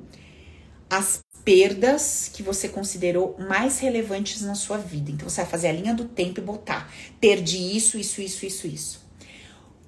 [0.89, 5.11] As perdas que você considerou mais relevantes na sua vida.
[5.11, 8.67] Então você vai fazer a linha do tempo e botar: perdi isso, isso, isso, isso,
[8.67, 9.01] isso.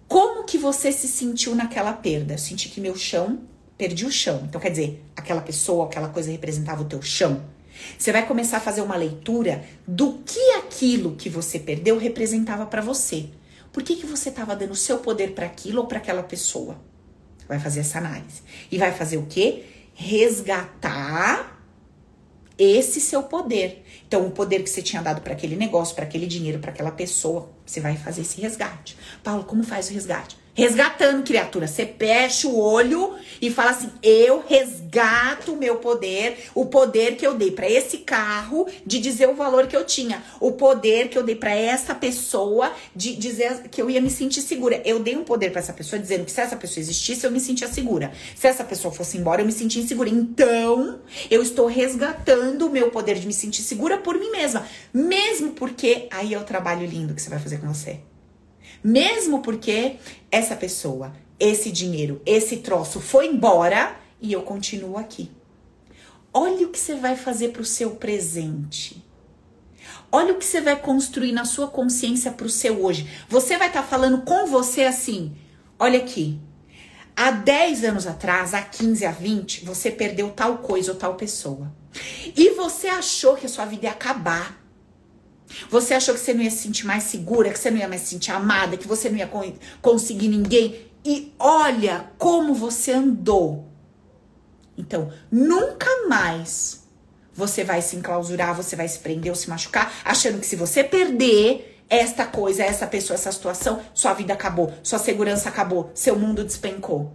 [0.08, 2.36] Como que você se sentiu naquela perda?
[2.36, 3.42] Eu senti que meu chão,
[3.84, 4.44] perdi o chão.
[4.48, 7.44] Então quer dizer, aquela pessoa, aquela coisa representava o teu chão.
[7.98, 12.82] Você vai começar a fazer uma leitura do que aquilo que você perdeu representava para
[12.82, 13.26] você.
[13.74, 16.80] Por que, que você estava dando o seu poder para aquilo ou para aquela pessoa?
[17.46, 18.42] Vai fazer essa análise.
[18.72, 19.66] E vai fazer o quê?
[19.94, 21.62] Resgatar
[22.58, 23.84] esse seu poder.
[24.08, 26.92] Então, o poder que você tinha dado para aquele negócio, para aquele dinheiro, para aquela
[26.92, 28.96] pessoa, você vai fazer esse resgate.
[29.22, 30.38] Paulo, como faz o resgate?
[30.56, 31.66] Resgatando, criatura.
[31.66, 37.26] Você fecha o olho e fala assim: eu resgato o meu poder, o poder que
[37.26, 41.18] eu dei para esse carro de dizer o valor que eu tinha, o poder que
[41.18, 44.80] eu dei para essa pessoa de dizer que eu ia me sentir segura.
[44.86, 47.40] Eu dei um poder para essa pessoa dizendo que se essa pessoa existisse, eu me
[47.40, 48.12] sentia segura.
[48.36, 50.08] Se essa pessoa fosse embora, eu me sentia insegura.
[50.08, 51.00] Então,
[51.32, 54.68] eu estou resgatando o meu poder de me sentir segura por mim mesma.
[54.94, 58.13] Mesmo porque aí é o trabalho lindo que você vai fazer com você.
[58.84, 59.98] Mesmo porque
[60.30, 65.32] essa pessoa, esse dinheiro, esse troço foi embora e eu continuo aqui.
[66.34, 69.04] Olha o que você vai fazer para o seu presente.
[70.12, 73.08] Olha o que você vai construir na sua consciência para o seu hoje.
[73.30, 75.36] Você vai estar tá falando com você assim:
[75.80, 76.40] olha aqui.
[77.16, 81.72] Há 10 anos atrás, há 15, há 20, você perdeu tal coisa ou tal pessoa.
[82.36, 84.63] E você achou que a sua vida ia acabar.
[85.70, 88.02] Você achou que você não ia se sentir mais segura, que você não ia mais
[88.02, 89.30] se sentir amada, que você não ia
[89.82, 90.92] conseguir ninguém.
[91.06, 93.68] E olha como você andou.
[94.78, 96.84] Então, nunca mais
[97.34, 100.84] você vai se enclausurar, você vai se prender ou se machucar, achando que se você
[100.84, 106.44] perder esta coisa, essa pessoa, essa situação, sua vida acabou, sua segurança acabou, seu mundo
[106.44, 107.14] despencou.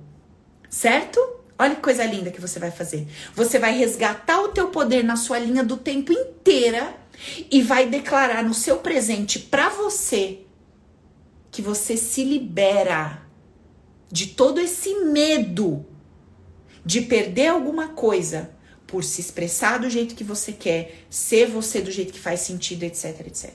[0.69, 1.19] Certo?
[1.59, 3.09] Olha que coisa linda que você vai fazer.
[3.35, 6.95] Você vai resgatar o teu poder na sua linha do tempo inteira
[7.51, 10.41] e vai declarar no seu presente para você
[11.51, 13.23] que você se libera
[14.11, 15.85] de todo esse medo
[16.85, 18.51] de perder alguma coisa
[18.87, 22.85] por se expressar do jeito que você quer, ser você do jeito que faz sentido,
[22.85, 23.53] etc, etc.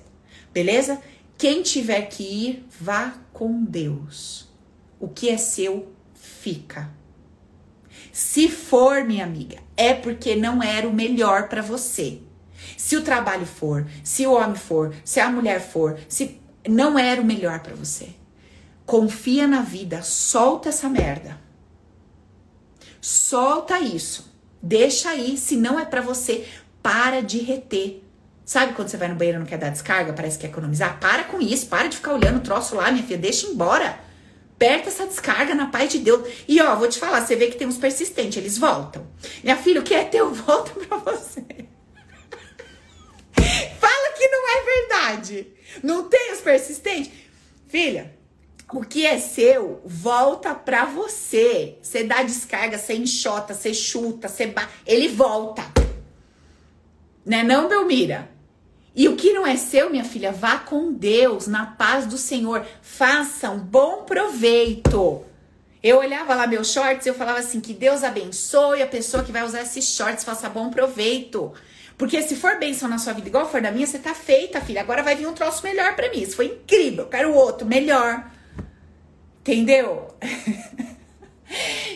[0.53, 1.01] Beleza?
[1.37, 4.47] Quem tiver que ir, vá com Deus.
[4.99, 6.91] O que é seu, fica.
[8.11, 12.19] Se for, minha amiga, é porque não era o melhor para você.
[12.77, 17.21] Se o trabalho for, se o homem for, se a mulher for, se não era
[17.21, 18.09] o melhor para você.
[18.85, 21.39] Confia na vida, solta essa merda.
[23.01, 24.33] Solta isso.
[24.61, 26.47] Deixa aí, se não é para você,
[26.81, 28.01] para de reter.
[28.45, 30.99] Sabe quando você vai no banheiro e não quer dar descarga, parece que quer economizar?
[30.99, 33.99] Para com isso, para de ficar olhando o troço lá, minha filha, deixa embora.
[34.55, 36.25] Aperta essa descarga na paz de Deus.
[36.47, 39.05] E ó, vou te falar, você vê que tem uns persistentes, eles voltam.
[39.43, 41.43] Minha filha, o que é teu volta pra você.
[43.79, 45.47] Fala que não é verdade?
[45.81, 47.11] Não tem os persistentes?
[47.67, 48.13] Filha,
[48.71, 51.77] o que é seu volta pra você.
[51.81, 54.67] Você dá descarga, você enxota, você chuta, você ba...
[54.85, 55.63] ele volta.
[57.25, 58.29] Né não, Belmira?
[58.95, 62.65] E o que não é seu, minha filha, vá com Deus, na paz do Senhor.
[62.81, 65.23] Faça um bom proveito.
[65.81, 69.31] Eu olhava lá meus shorts e eu falava assim: que Deus abençoe a pessoa que
[69.31, 71.51] vai usar esses shorts, faça bom proveito.
[71.97, 74.81] Porque se for bênção na sua vida igual for na minha, você tá feita, filha.
[74.81, 76.21] Agora vai vir um troço melhor para mim.
[76.21, 77.05] Isso foi incrível.
[77.05, 78.25] Eu quero outro, melhor.
[79.41, 80.07] Entendeu?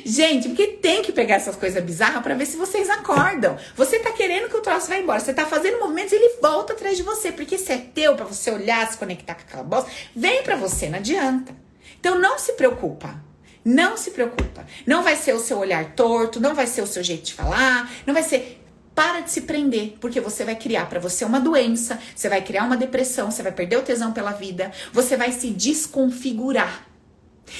[0.05, 3.57] Gente, porque tem que pegar essas coisas bizarras para ver se vocês acordam.
[3.75, 6.73] Você tá querendo que o troço vá embora, você tá fazendo movimentos e ele volta
[6.73, 9.89] atrás de você, porque se é teu para você olhar, se conectar com aquela bosta,
[10.15, 11.55] vem para você, não adianta.
[11.99, 13.21] Então não se preocupa.
[13.65, 14.65] Não se preocupa.
[14.85, 17.91] Não vai ser o seu olhar torto, não vai ser o seu jeito de falar,
[18.05, 18.56] não vai ser
[18.97, 22.63] para de se prender, porque você vai criar para você uma doença, você vai criar
[22.63, 26.87] uma depressão, você vai perder o tesão pela vida, você vai se desconfigurar.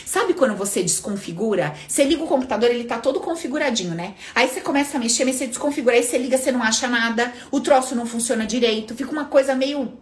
[0.04, 1.76] Sabe quando você desconfigura?
[1.88, 4.16] Você liga o computador, ele tá todo configuradinho, né?
[4.34, 7.32] Aí você começa a mexer, mas você desconfigura, aí você liga, você não acha nada,
[7.52, 9.94] o troço não funciona direito, fica uma coisa meio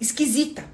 [0.00, 0.64] esquisita.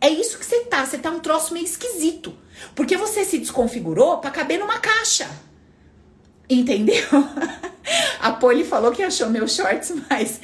[0.00, 2.34] É isso que você tá, você tá um troço meio esquisito.
[2.74, 5.28] Porque você se desconfigurou para caber numa caixa.
[6.48, 7.04] Entendeu?
[8.20, 10.40] A Poli falou que achou meus shorts, mas,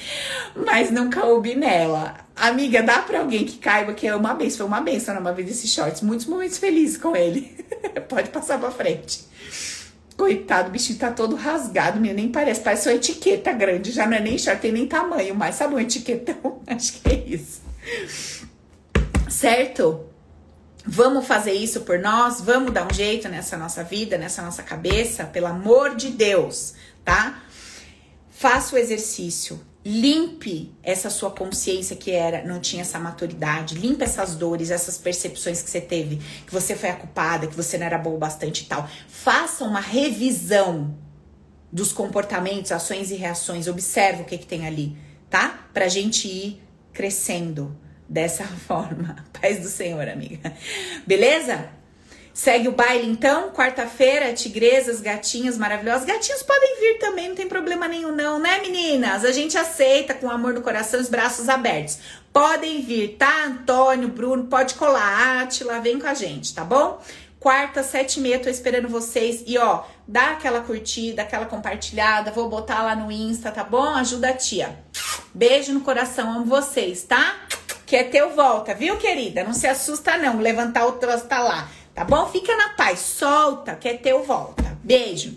[0.54, 2.16] mas não coube nela.
[2.36, 4.58] Amiga, dá pra alguém que caiba que é uma benção.
[4.58, 6.02] Foi uma benção numa vez esses shorts.
[6.02, 7.56] Muitos momentos felizes com ele.
[8.08, 9.24] Pode passar pra frente.
[10.16, 12.60] Coitado, o bichinho tá todo rasgado, menina, nem parece.
[12.60, 13.90] Parece uma etiqueta grande.
[13.90, 15.56] Já não é nem short, tem nem tamanho mais.
[15.56, 16.60] Sabe um etiquetão?
[16.66, 17.62] Acho que é isso.
[19.28, 20.06] Certo?
[20.86, 22.40] Vamos fazer isso por nós?
[22.42, 25.24] Vamos dar um jeito nessa nossa vida, nessa nossa cabeça?
[25.24, 26.74] Pelo amor de Deus,
[27.04, 27.42] tá?
[28.30, 29.60] Faça o exercício.
[29.84, 33.74] Limpe essa sua consciência que era, não tinha essa maturidade.
[33.74, 37.76] Limpe essas dores, essas percepções que você teve, que você foi a culpada, que você
[37.76, 38.88] não era boa bastante e tal.
[39.08, 40.96] Faça uma revisão
[41.70, 43.68] dos comportamentos, ações e reações.
[43.68, 44.96] Observe o que, que tem ali,
[45.28, 45.68] tá?
[45.74, 47.76] Pra gente ir crescendo
[48.08, 49.16] dessa forma.
[49.38, 50.54] Paz do Senhor, amiga.
[51.06, 51.68] Beleza?
[52.34, 56.04] Segue o baile então, quarta-feira, tigresas, gatinhos maravilhosos.
[56.04, 59.24] Gatinhos podem vir também, não tem problema nenhum não, né meninas?
[59.24, 62.00] A gente aceita com amor no coração, os braços abertos.
[62.32, 63.44] Podem vir, tá?
[63.44, 65.44] Antônio, Bruno, pode colar.
[65.44, 67.00] Atila, vem com a gente, tá bom?
[67.38, 69.44] Quarta, sete e meia, tô esperando vocês.
[69.46, 72.32] E ó, dá aquela curtida, aquela compartilhada.
[72.32, 73.94] Vou botar lá no Insta, tá bom?
[73.94, 74.76] Ajuda a tia.
[75.32, 77.36] Beijo no coração, amo vocês, tá?
[77.86, 79.44] Que é teu volta, viu, querida?
[79.44, 80.40] Não se assusta, não.
[80.40, 81.68] Levantar o troço tá lá.
[81.94, 82.26] Tá bom?
[82.26, 82.98] Fica na paz.
[82.98, 84.76] Solta, que é teu volta.
[84.82, 85.36] Beijo.